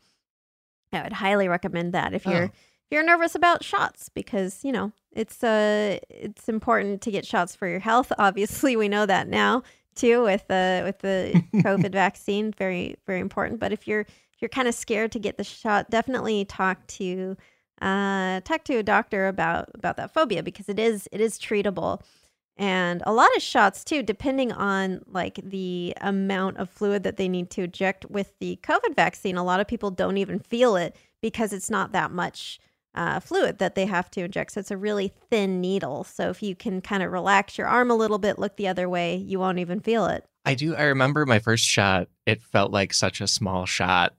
[0.92, 2.46] I would highly recommend that if you're Oh.
[2.46, 7.56] if you're nervous about shots because you know it's uh it's important to get shots
[7.56, 8.12] for your health.
[8.20, 9.64] Obviously, we know that now
[9.96, 12.52] too with the with the COVID vaccine.
[12.52, 13.60] Very very important.
[13.60, 17.38] But if you're if you're kind of scared to get the shot, definitely talk to
[17.82, 22.02] uh talk to a doctor about about that phobia because it is it is treatable.
[22.56, 27.28] And a lot of shots too, depending on like the amount of fluid that they
[27.28, 29.38] need to inject with the COVID vaccine.
[29.38, 32.60] A lot of people don't even feel it because it's not that much
[32.96, 34.52] uh, fluid that they have to inject.
[34.52, 36.04] So it's a really thin needle.
[36.04, 38.88] So if you can kind of relax your arm a little bit, look the other
[38.88, 40.26] way, you won't even feel it.
[40.46, 40.76] I do.
[40.76, 42.10] I remember my first shot.
[42.26, 44.14] It felt like such a small shot.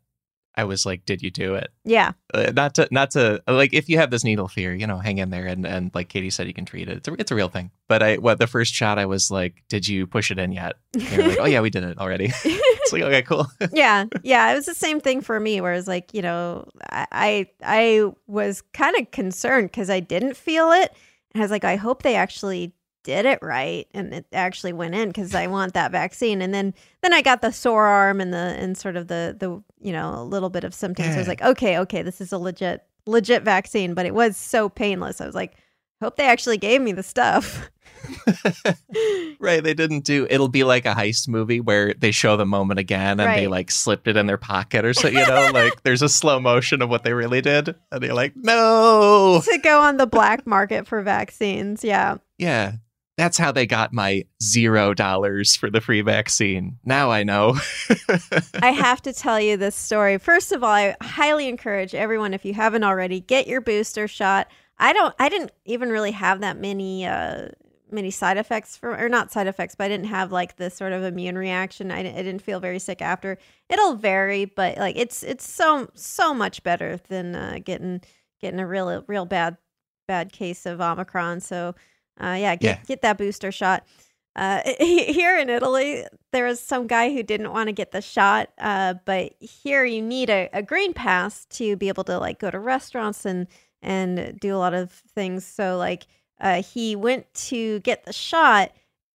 [0.57, 2.13] I was like, "Did you do it?" Yeah.
[2.33, 5.19] Uh, not to, not to, like, if you have this needle fear, you know, hang
[5.19, 6.99] in there, and and like Katie said, you can treat it.
[6.99, 7.71] It's a, it's a real thing.
[7.89, 10.75] But I, what the first shot, I was like, "Did you push it in yet?"
[10.95, 13.47] Were like, "Oh yeah, we did it already." it's like, okay, cool.
[13.73, 15.61] yeah, yeah, it was the same thing for me.
[15.61, 20.37] Where it's like, you know, I I, I was kind of concerned because I didn't
[20.37, 20.95] feel it,
[21.33, 22.73] and I was like, I hope they actually
[23.05, 26.43] did it right and it actually went in because I want that vaccine.
[26.43, 29.63] And then then I got the sore arm and the and sort of the the
[29.81, 31.15] you know a little bit of symptoms.
[31.15, 34.69] I was like, okay, okay, this is a legit legit vaccine, but it was so
[34.69, 35.21] painless.
[35.21, 35.55] I was like,
[36.03, 37.71] hope they actually gave me the stuff.
[39.39, 39.63] right.
[39.63, 40.27] They didn't do.
[40.29, 43.71] It'll be like a heist movie where they show the moment again, and they like
[43.71, 45.09] slipped it in their pocket or so.
[45.09, 48.35] You know, like there's a slow motion of what they really did, and they're like,
[48.37, 51.85] "No." to go on the black market for vaccines.
[51.85, 52.17] Yeah.
[52.39, 52.73] Yeah.
[53.17, 56.79] That's how they got my zero dollars for the free vaccine.
[56.85, 57.57] Now I know.
[58.61, 60.19] I have to tell you this story.
[60.19, 64.49] First of all, I highly encourage everyone if you haven't already, get your booster shot.
[64.79, 67.49] I don't I didn't even really have that many uh
[67.91, 70.93] many side effects for or not side effects, but I didn't have like this sort
[70.93, 71.93] of immune reaction.
[71.93, 73.39] I, didn't- I didn't feel very sick after.
[73.69, 78.01] It'll vary, but like it's it's so so much better than uh, getting
[78.41, 79.57] getting a real real bad
[80.09, 81.39] bad case of Omicron.
[81.41, 81.77] So
[82.23, 82.85] uh, yeah, get Yeah.
[82.87, 83.85] get that booster shot.
[84.37, 88.51] Uh, here in Italy, there was some guy who didn't want to get the shot,
[88.59, 92.51] uh, but here you need a, a green pass to be able to like go
[92.51, 93.47] to restaurants and
[93.83, 95.45] and do a lot of things.
[95.45, 96.07] So like
[96.41, 98.73] uh, he went to get the shot,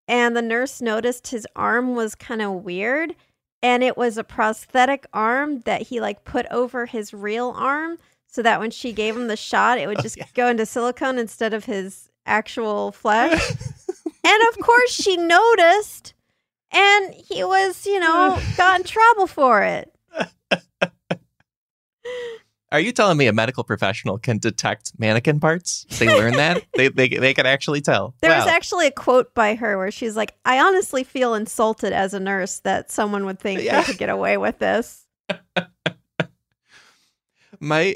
[0.08, 3.14] and the nurse noticed his arm was kind of weird,
[3.62, 8.42] and it was a prosthetic arm that he like put over his real arm, so
[8.42, 11.66] that when she gave him the shot, it would just go into silicone instead of
[11.66, 13.52] his actual flesh.
[14.24, 16.14] and of course, she noticed,
[16.72, 19.94] and he was, you know, got in trouble for it.
[22.72, 25.88] Are you telling me a medical professional can detect mannequin parts?
[25.98, 26.64] They learn that?
[26.76, 28.14] they, they they can actually tell.
[28.22, 32.14] There was actually a quote by her where she's like, I honestly feel insulted as
[32.14, 33.82] a nurse that someone would think Yeah.
[33.82, 35.08] they could get away with this.
[37.60, 37.96] my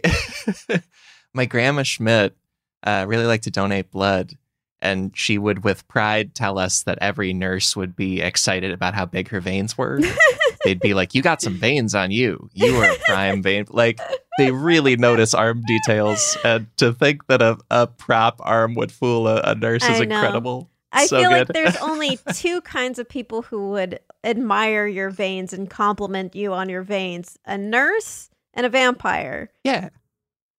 [1.33, 2.35] my grandma Schmidt
[2.83, 4.37] uh, really like to donate blood,
[4.81, 9.05] and she would, with pride, tell us that every nurse would be excited about how
[9.05, 9.99] big her veins were.
[10.63, 12.49] They'd be like, "You got some veins on you.
[12.53, 13.99] You are a prime vein." Like
[14.37, 19.27] they really notice arm details, and to think that a, a prop arm would fool
[19.27, 20.69] a, a nurse is incredible.
[20.91, 25.51] I So feel like there's only two kinds of people who would admire your veins
[25.51, 29.49] and compliment you on your veins a nurse and a vampire.
[29.63, 29.89] yeah,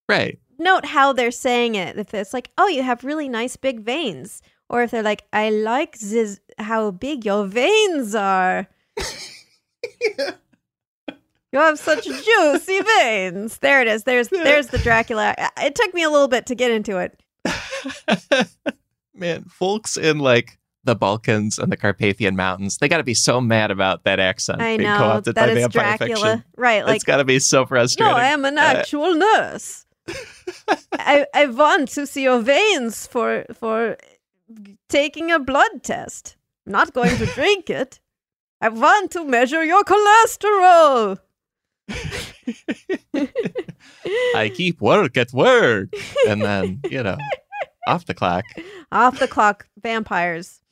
[0.08, 0.38] right.
[0.58, 1.98] Note how they're saying it.
[1.98, 4.42] If it's like, oh, you have really nice big veins.
[4.68, 8.66] Or if they're like, I like this, how big your veins are.
[11.52, 13.58] You have such juicy veins.
[13.58, 14.02] There it is.
[14.02, 15.36] There's there's the Dracula.
[15.58, 17.22] It took me a little bit to get into it.
[19.14, 23.40] Man, folks in like the Balkans and the Carpathian Mountains, they got to be so
[23.40, 26.44] mad about that accent I being know co-opted that by is vampire Dracula, fiction.
[26.56, 26.84] right?
[26.84, 28.12] Like it's got to be so frustrating.
[28.12, 28.18] No.
[28.18, 29.86] I am an Uh, actual nurse.
[30.92, 33.96] I I want to see your veins for for
[34.88, 36.36] taking a blood test.
[36.66, 38.00] I'm not going to drink it.
[38.60, 41.18] I want to measure your cholesterol.
[44.34, 45.88] I keep work at work.
[46.26, 47.18] And then, you know,
[47.86, 48.44] off the clock.
[48.90, 50.62] Off the clock, vampires.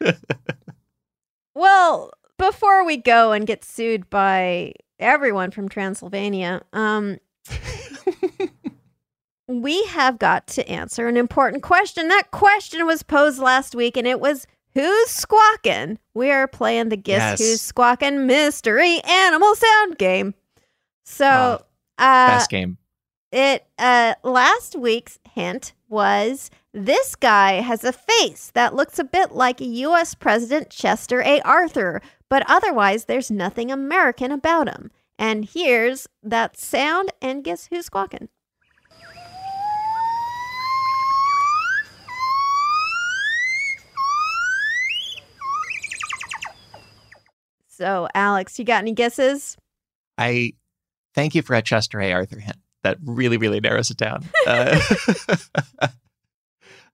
[1.54, 7.18] well, before we go and get sued by everyone from Transylvania, um,
[9.48, 12.08] we have got to answer an important question.
[12.08, 15.98] That question was posed last week, and it was Who's Squawking?
[16.14, 17.38] We are playing the Guess Yes.
[17.40, 20.34] Who's Squawking mystery animal sound game.
[21.04, 21.60] So,
[21.98, 22.78] Oh, uh, Best game.
[23.30, 29.32] it uh last week's hint was this guy has a face that looks a bit
[29.32, 31.40] like US President Chester A.
[31.42, 34.90] Arthur, but otherwise there's nothing American about him.
[35.18, 38.28] And here's that sound and guess who's squawking?
[47.76, 49.56] So, Alex, you got any guesses?
[50.16, 50.52] I
[51.14, 52.12] thank you for a Chester A.
[52.12, 52.56] Arthur hint.
[52.84, 54.24] That really, really narrows it down.
[54.46, 54.78] Uh,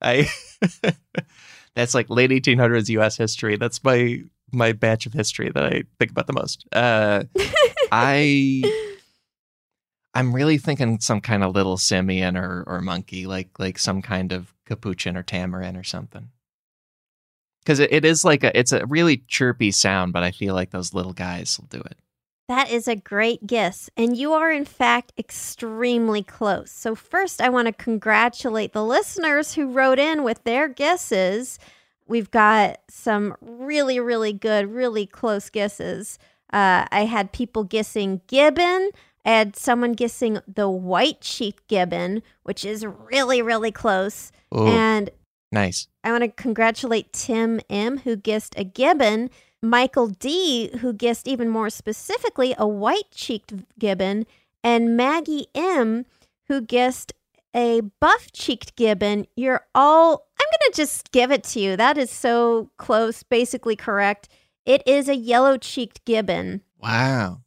[0.00, 0.28] I
[1.74, 3.16] that's like late 1800s U.S.
[3.16, 3.56] history.
[3.56, 6.64] That's my my batch of history that I think about the most.
[6.72, 7.24] Uh,
[7.92, 8.62] I
[10.14, 14.32] I'm really thinking some kind of little simian or or monkey, like like some kind
[14.32, 16.30] of capuchin or tamarin or something.
[17.62, 20.70] Because it, it is like a it's a really chirpy sound, but I feel like
[20.70, 21.98] those little guys will do it.
[22.50, 23.88] That is a great guess.
[23.96, 26.72] And you are, in fact, extremely close.
[26.72, 31.60] So, first, I want to congratulate the listeners who wrote in with their guesses.
[32.08, 36.18] We've got some really, really good, really close guesses.
[36.52, 38.90] Uh, I had people guessing gibbon.
[39.24, 44.32] I had someone guessing the white cheeked gibbon, which is really, really close.
[44.50, 45.10] And
[45.52, 45.88] nice.
[46.04, 49.30] I want to congratulate Tim M, who guessed a gibbon,
[49.62, 54.26] Michael D, who guessed even more specifically a white cheeked gibbon,
[54.64, 56.06] and Maggie M,
[56.48, 57.12] who guessed
[57.54, 59.26] a buff cheeked gibbon.
[59.36, 61.76] You're all, I'm going to just give it to you.
[61.76, 64.28] That is so close, basically correct.
[64.64, 66.62] It is a yellow cheeked gibbon.
[66.78, 67.40] Wow.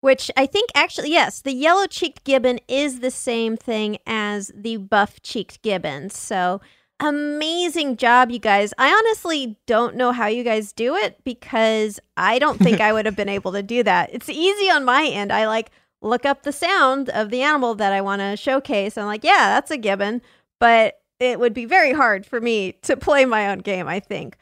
[0.00, 4.78] Which I think actually, yes, the yellow cheeked gibbon is the same thing as the
[4.78, 6.08] buff cheeked gibbon.
[6.08, 6.60] So
[7.00, 8.72] amazing job, you guys.
[8.78, 13.06] I honestly don't know how you guys do it because I don't think I would
[13.06, 14.10] have been able to do that.
[14.12, 15.32] It's easy on my end.
[15.32, 15.70] I like
[16.02, 18.96] look up the sound of the animal that I want to showcase.
[18.96, 20.22] I'm like, yeah, that's a gibbon.
[20.58, 24.36] But it would be very hard for me to play my own game, I think.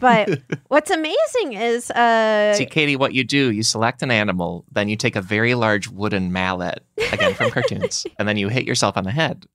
[0.00, 4.88] But what's amazing is uh See, Katie, what you do, you select an animal, then
[4.88, 8.96] you take a very large wooden mallet, again from cartoons, and then you hit yourself
[8.96, 9.46] on the head,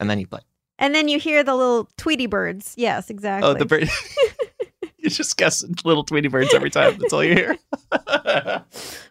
[0.00, 0.40] and then you play.
[0.78, 2.74] And then you hear the little Tweety birds.
[2.76, 3.48] Yes, exactly.
[3.48, 3.88] Oh, the bird.
[4.98, 6.98] you just guess little Tweety birds every time.
[6.98, 7.56] That's all you hear.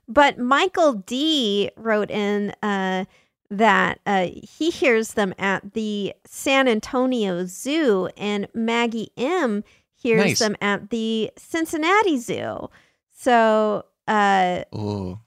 [0.08, 3.06] But Michael D wrote in uh,
[3.50, 9.64] that uh, he hears them at the San Antonio Zoo, and Maggie M
[9.96, 10.40] hears Nice.
[10.40, 12.70] them at the Cincinnati Zoo.
[13.18, 15.20] So, uh, Ooh.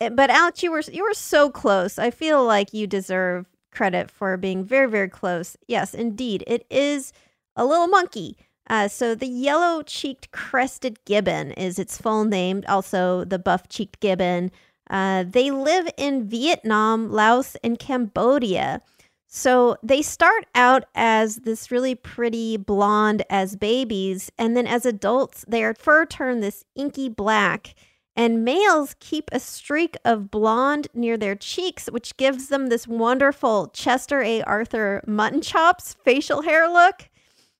[0.00, 1.98] eh, but Alex, you were you were so close.
[1.98, 5.56] I feel like you deserve credit for being very very close.
[5.66, 7.12] Yes, indeed, it is
[7.56, 8.36] a little monkey.
[8.68, 12.62] Uh, so the yellow-cheeked crested gibbon is its full name.
[12.68, 14.52] Also, the buff-cheeked gibbon.
[14.88, 18.80] Uh, they live in Vietnam, Laos, and Cambodia.
[19.26, 25.44] So they start out as this really pretty blonde as babies, and then as adults,
[25.46, 27.74] their fur turn this inky black.
[28.16, 33.68] And males keep a streak of blonde near their cheeks, which gives them this wonderful
[33.68, 34.42] Chester A.
[34.42, 37.08] Arthur mutton chops facial hair look.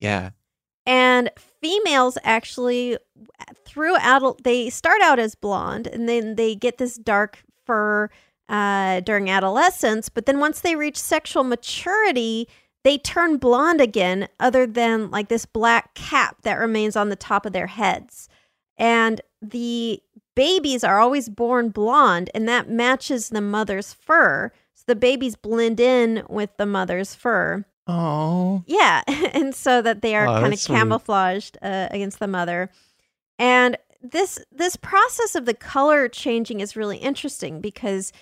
[0.01, 0.31] Yeah.
[0.87, 2.99] And females actually,
[3.65, 8.11] through adult, they start out as blonde and then they get this dark fur
[8.49, 10.09] uh, during adolescence.
[10.09, 12.49] But then once they reach sexual maturity,
[12.83, 17.47] they turn blonde again, other than like this black cap that remains on the top
[17.47, 18.29] of their heads.
[18.77, 20.03] And the
[20.35, 24.51] babies are always born blonde, and that matches the mother's fur.
[24.75, 27.65] So the babies blend in with the mother's fur.
[27.87, 28.63] Oh.
[28.67, 32.71] Yeah, and so that they are Oh, kind of camouflaged uh, against the mother.
[33.39, 38.13] And this this process of the color changing is really interesting because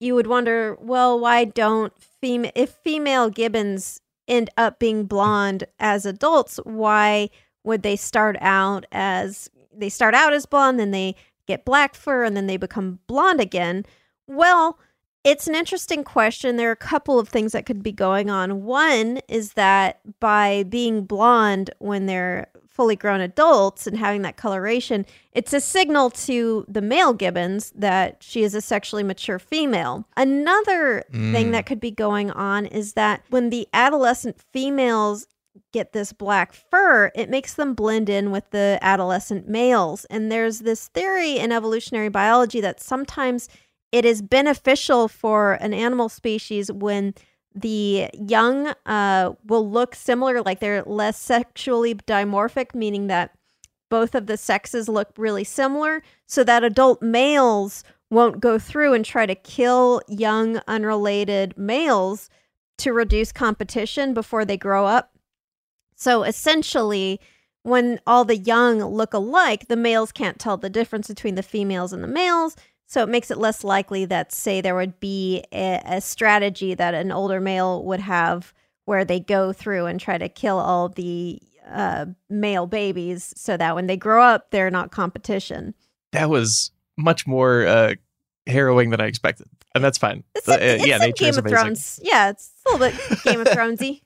[0.00, 6.04] you would wonder, well, why don't fem- if female gibbons end up being blonde as
[6.04, 7.30] adults, why
[7.64, 11.14] would they start out as they start out as blonde, then they
[11.52, 13.84] get black fur, and then they become blonde again?
[14.26, 14.78] Well,
[15.24, 16.56] It's an interesting question.
[16.56, 18.64] There are a couple of things that could be going on.
[18.64, 25.06] One is that by being blonde when they're fully grown adults and having that coloration,
[25.30, 30.08] it's a signal to the male gibbons that she is a sexually mature female.
[30.16, 31.52] Another thing Mm.
[31.52, 35.28] that could be going on is that when the adolescent females
[35.72, 40.04] get this black fur, it makes them blend in with the adolescent males.
[40.06, 43.48] And there's this theory in evolutionary biology that sometimes
[43.90, 47.14] it is beneficial for an animal species when
[47.54, 53.32] the young uh, will look similar, like they're less sexually dimorphic, meaning that
[53.90, 59.04] both of the sexes look really similar, so that adult males won't go through and
[59.04, 62.30] try to kill young, unrelated males
[62.78, 65.11] to reduce competition before they grow up.
[66.02, 67.20] So essentially,
[67.62, 71.92] when all the young look alike, the males can't tell the difference between the females
[71.92, 72.56] and the males.
[72.88, 76.92] So it makes it less likely that, say, there would be a, a strategy that
[76.94, 78.52] an older male would have
[78.84, 83.76] where they go through and try to kill all the uh, male babies so that
[83.76, 85.72] when they grow up, they're not competition.
[86.10, 87.94] That was much more uh,
[88.48, 90.24] harrowing than I expected, and that's fine.
[90.34, 91.56] It's, Uh, it's yeah, a Game of amazing.
[91.56, 92.00] Thrones.
[92.02, 94.00] Yeah, it's a little bit Game of Thronesy.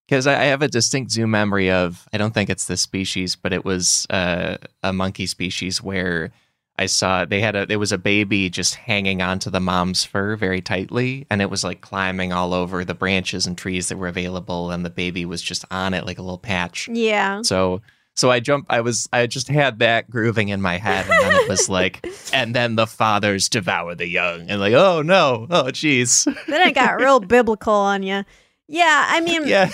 [0.07, 3.35] Because I, I have a distinct zoo memory of, I don't think it's this species,
[3.35, 6.31] but it was uh, a monkey species where
[6.79, 10.35] I saw they had a, there was a baby just hanging onto the mom's fur
[10.35, 14.07] very tightly, and it was like climbing all over the branches and trees that were
[14.07, 16.87] available, and the baby was just on it like a little patch.
[16.87, 17.41] Yeah.
[17.41, 17.81] So,
[18.15, 21.41] so I jumped, I was, I just had that grooving in my head, and then
[21.41, 25.63] it was like, and then the fathers devour the young, and like, oh no, oh
[25.65, 26.25] jeez.
[26.45, 28.23] then it got real biblical on you.
[28.67, 29.69] Yeah, I mean, yeah.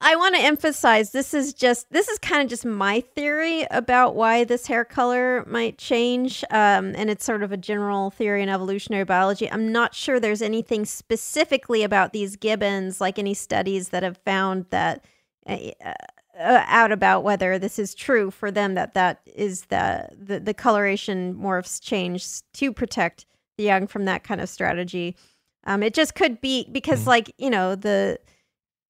[0.00, 4.14] I want to emphasize this is just this is kind of just my theory about
[4.14, 8.48] why this hair color might change, um, and it's sort of a general theory in
[8.48, 9.50] evolutionary biology.
[9.50, 14.66] I'm not sure there's anything specifically about these gibbons, like any studies that have found
[14.70, 15.04] that
[15.46, 15.94] uh, uh,
[16.38, 21.34] out about whether this is true for them that that is the the, the coloration
[21.34, 23.26] morphs change to protect
[23.56, 25.16] the young from that kind of strategy.
[25.66, 28.18] Um, it just could be because, like you know, the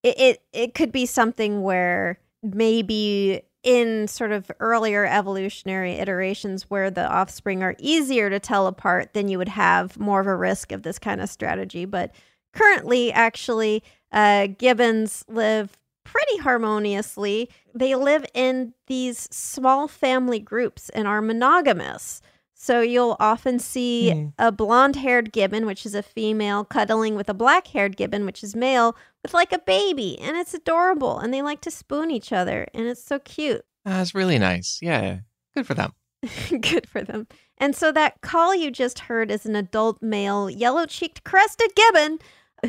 [0.03, 6.89] it, it it could be something where maybe in sort of earlier evolutionary iterations where
[6.89, 10.71] the offspring are easier to tell apart, then you would have more of a risk
[10.71, 11.85] of this kind of strategy.
[11.85, 12.15] But
[12.53, 13.83] currently, actually,
[14.13, 17.51] uh, gibbons live pretty harmoniously.
[17.75, 22.23] They live in these small family groups and are monogamous.
[22.59, 24.29] So you'll often see Hmm.
[24.39, 28.43] a blonde haired gibbon, which is a female, cuddling with a black haired gibbon, which
[28.43, 30.19] is male, with like a baby.
[30.19, 31.19] And it's adorable.
[31.19, 32.67] And they like to spoon each other.
[32.73, 33.65] And it's so cute.
[33.85, 34.79] That's really nice.
[34.81, 35.19] Yeah.
[35.55, 35.93] Good for them.
[36.61, 37.27] Good for them.
[37.59, 42.19] And so that call you just heard is an adult male, yellow cheeked crested gibbon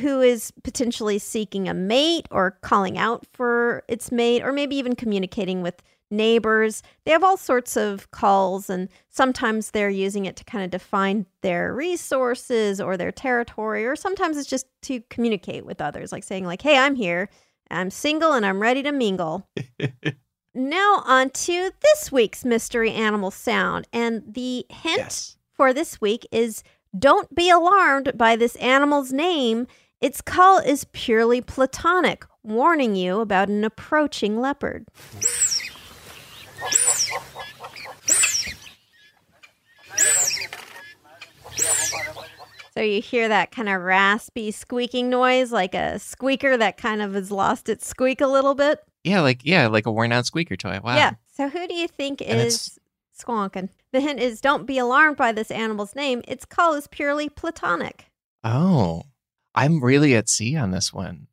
[0.01, 4.95] who is potentially seeking a mate or calling out for its mate or maybe even
[4.95, 6.83] communicating with neighbors.
[7.05, 11.25] They have all sorts of calls, and sometimes they're using it to kind of define
[11.41, 16.45] their resources or their territory, or sometimes it's just to communicate with others, like saying,
[16.45, 17.29] like, hey, I'm here,
[17.69, 19.47] I'm single, and I'm ready to mingle.
[20.59, 23.87] Now, on to this week's mystery animal sound.
[23.93, 25.37] And the hint Yes.
[25.53, 26.63] for this week is
[26.97, 29.67] don't be alarmed by this animal's name.
[30.01, 34.87] Its call is purely platonic, warning you about an approaching leopard.
[42.77, 47.15] So you hear that kind of raspy squeaking noise, like a squeaker that kind of
[47.15, 48.77] has lost its squeak a little bit.
[49.03, 50.79] Yeah, like yeah, like a worn out squeaker toy.
[50.83, 50.95] Wow.
[50.95, 51.13] Yeah.
[51.33, 52.79] So who do you think And it's- is
[53.19, 53.69] squonking?
[53.93, 56.21] The hint is don't be alarmed by this animal's name.
[56.27, 58.11] Its call is purely platonic.
[58.43, 59.05] Oh,
[59.55, 61.25] I'm really at sea on this one.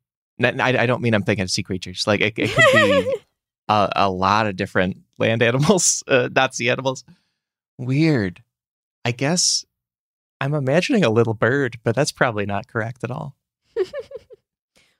[0.43, 2.07] I don't mean I'm thinking of sea creatures.
[2.07, 3.15] Like it, it could be
[3.69, 7.03] a, a lot of different land animals, uh, not sea animals.
[7.77, 8.41] Weird.
[9.03, 9.63] I guess
[10.45, 13.35] I'm imagining a little bird, but that's probably not correct at all.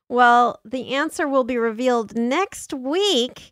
[0.08, 3.52] Well, the answer will be revealed next week.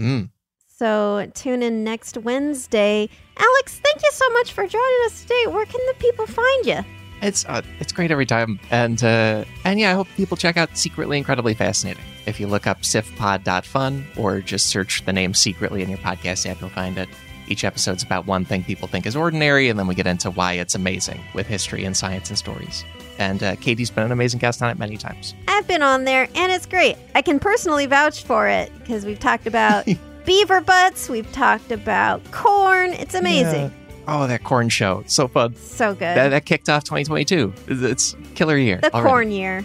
[0.00, 0.30] Mm.
[0.66, 3.08] So tune in next Wednesday.
[3.36, 5.46] Alex, thank you so much for joining us today.
[5.46, 6.78] Where can the people find you?
[7.20, 10.76] It's uh, it's great every time, and uh, and yeah, I hope people check out
[10.76, 12.02] Secretly Incredibly Fascinating.
[12.26, 16.60] If you look up sifpod.fun or just search the name Secretly in your podcast app,
[16.60, 17.08] you'll find it.
[17.48, 20.54] Each episode's about one thing people think is ordinary, and then we get into why
[20.54, 22.84] it's amazing with history and science and stories.
[23.18, 25.34] And uh, Katie's been an amazing guest on it many times.
[25.48, 26.96] I've been on there and it's great.
[27.14, 29.86] I can personally vouch for it because we've talked about
[30.24, 32.92] beaver butts, we've talked about corn.
[32.94, 33.72] It's amazing.
[34.08, 35.04] Oh, that corn show.
[35.06, 35.54] So fun.
[35.54, 36.00] So good.
[36.00, 37.52] That, that kicked off 2022.
[37.68, 38.78] It's killer year.
[38.78, 39.08] the already.
[39.08, 39.64] corn year.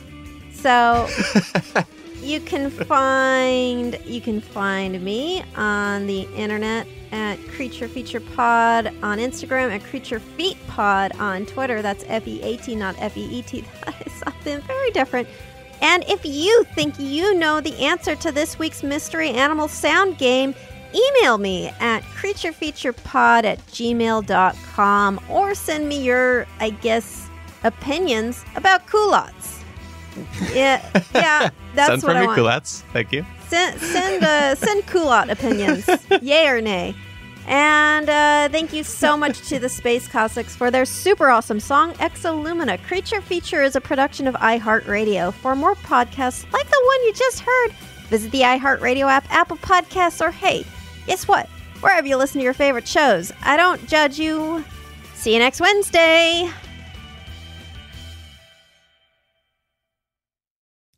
[0.53, 1.07] So
[2.27, 9.17] you can find you can find me on the internet at Creature Feature Pod on
[9.17, 11.81] Instagram at Creature Feat Pod on Twitter.
[11.81, 13.63] That's F E A T, not F E E T.
[13.85, 15.29] That is something very different.
[15.81, 20.53] And if you think you know the answer to this week's mystery animal sound game,
[20.93, 27.29] email me at creaturefeaturepod at gmail.com or send me your, I guess,
[27.63, 29.56] opinions about culottes.
[30.53, 30.81] Yeah,
[31.13, 32.37] yeah, that's Send what from I your want.
[32.37, 32.83] culottes.
[32.93, 33.25] Thank you.
[33.47, 35.87] Send send uh, send culotte opinions,
[36.21, 36.95] yay or nay.
[37.47, 41.93] And uh, thank you so much to the Space Cossacks for their super awesome song
[41.93, 42.77] Exolumina.
[42.83, 45.33] Creature Feature is a production of iHeartRadio.
[45.33, 47.71] For more podcasts like the one you just heard,
[48.09, 50.65] visit the iHeartRadio app, Apple Podcasts, or hey,
[51.05, 51.47] guess what?
[51.79, 53.31] Wherever you listen to your favorite shows.
[53.43, 54.65] I don't judge you.
[55.13, 56.49] See you next Wednesday.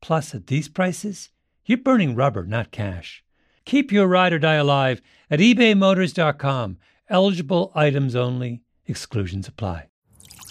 [0.00, 1.30] Plus, at these prices,
[1.64, 3.22] you're burning rubber, not cash.
[3.64, 6.78] Keep your ride or die alive at ebaymotors.com.
[7.10, 9.88] Eligible items only, exclusions apply.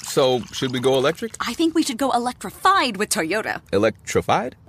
[0.04, 1.36] So, should we go electric?
[1.40, 3.62] I think we should go electrified with Toyota.
[3.74, 4.56] Electrified?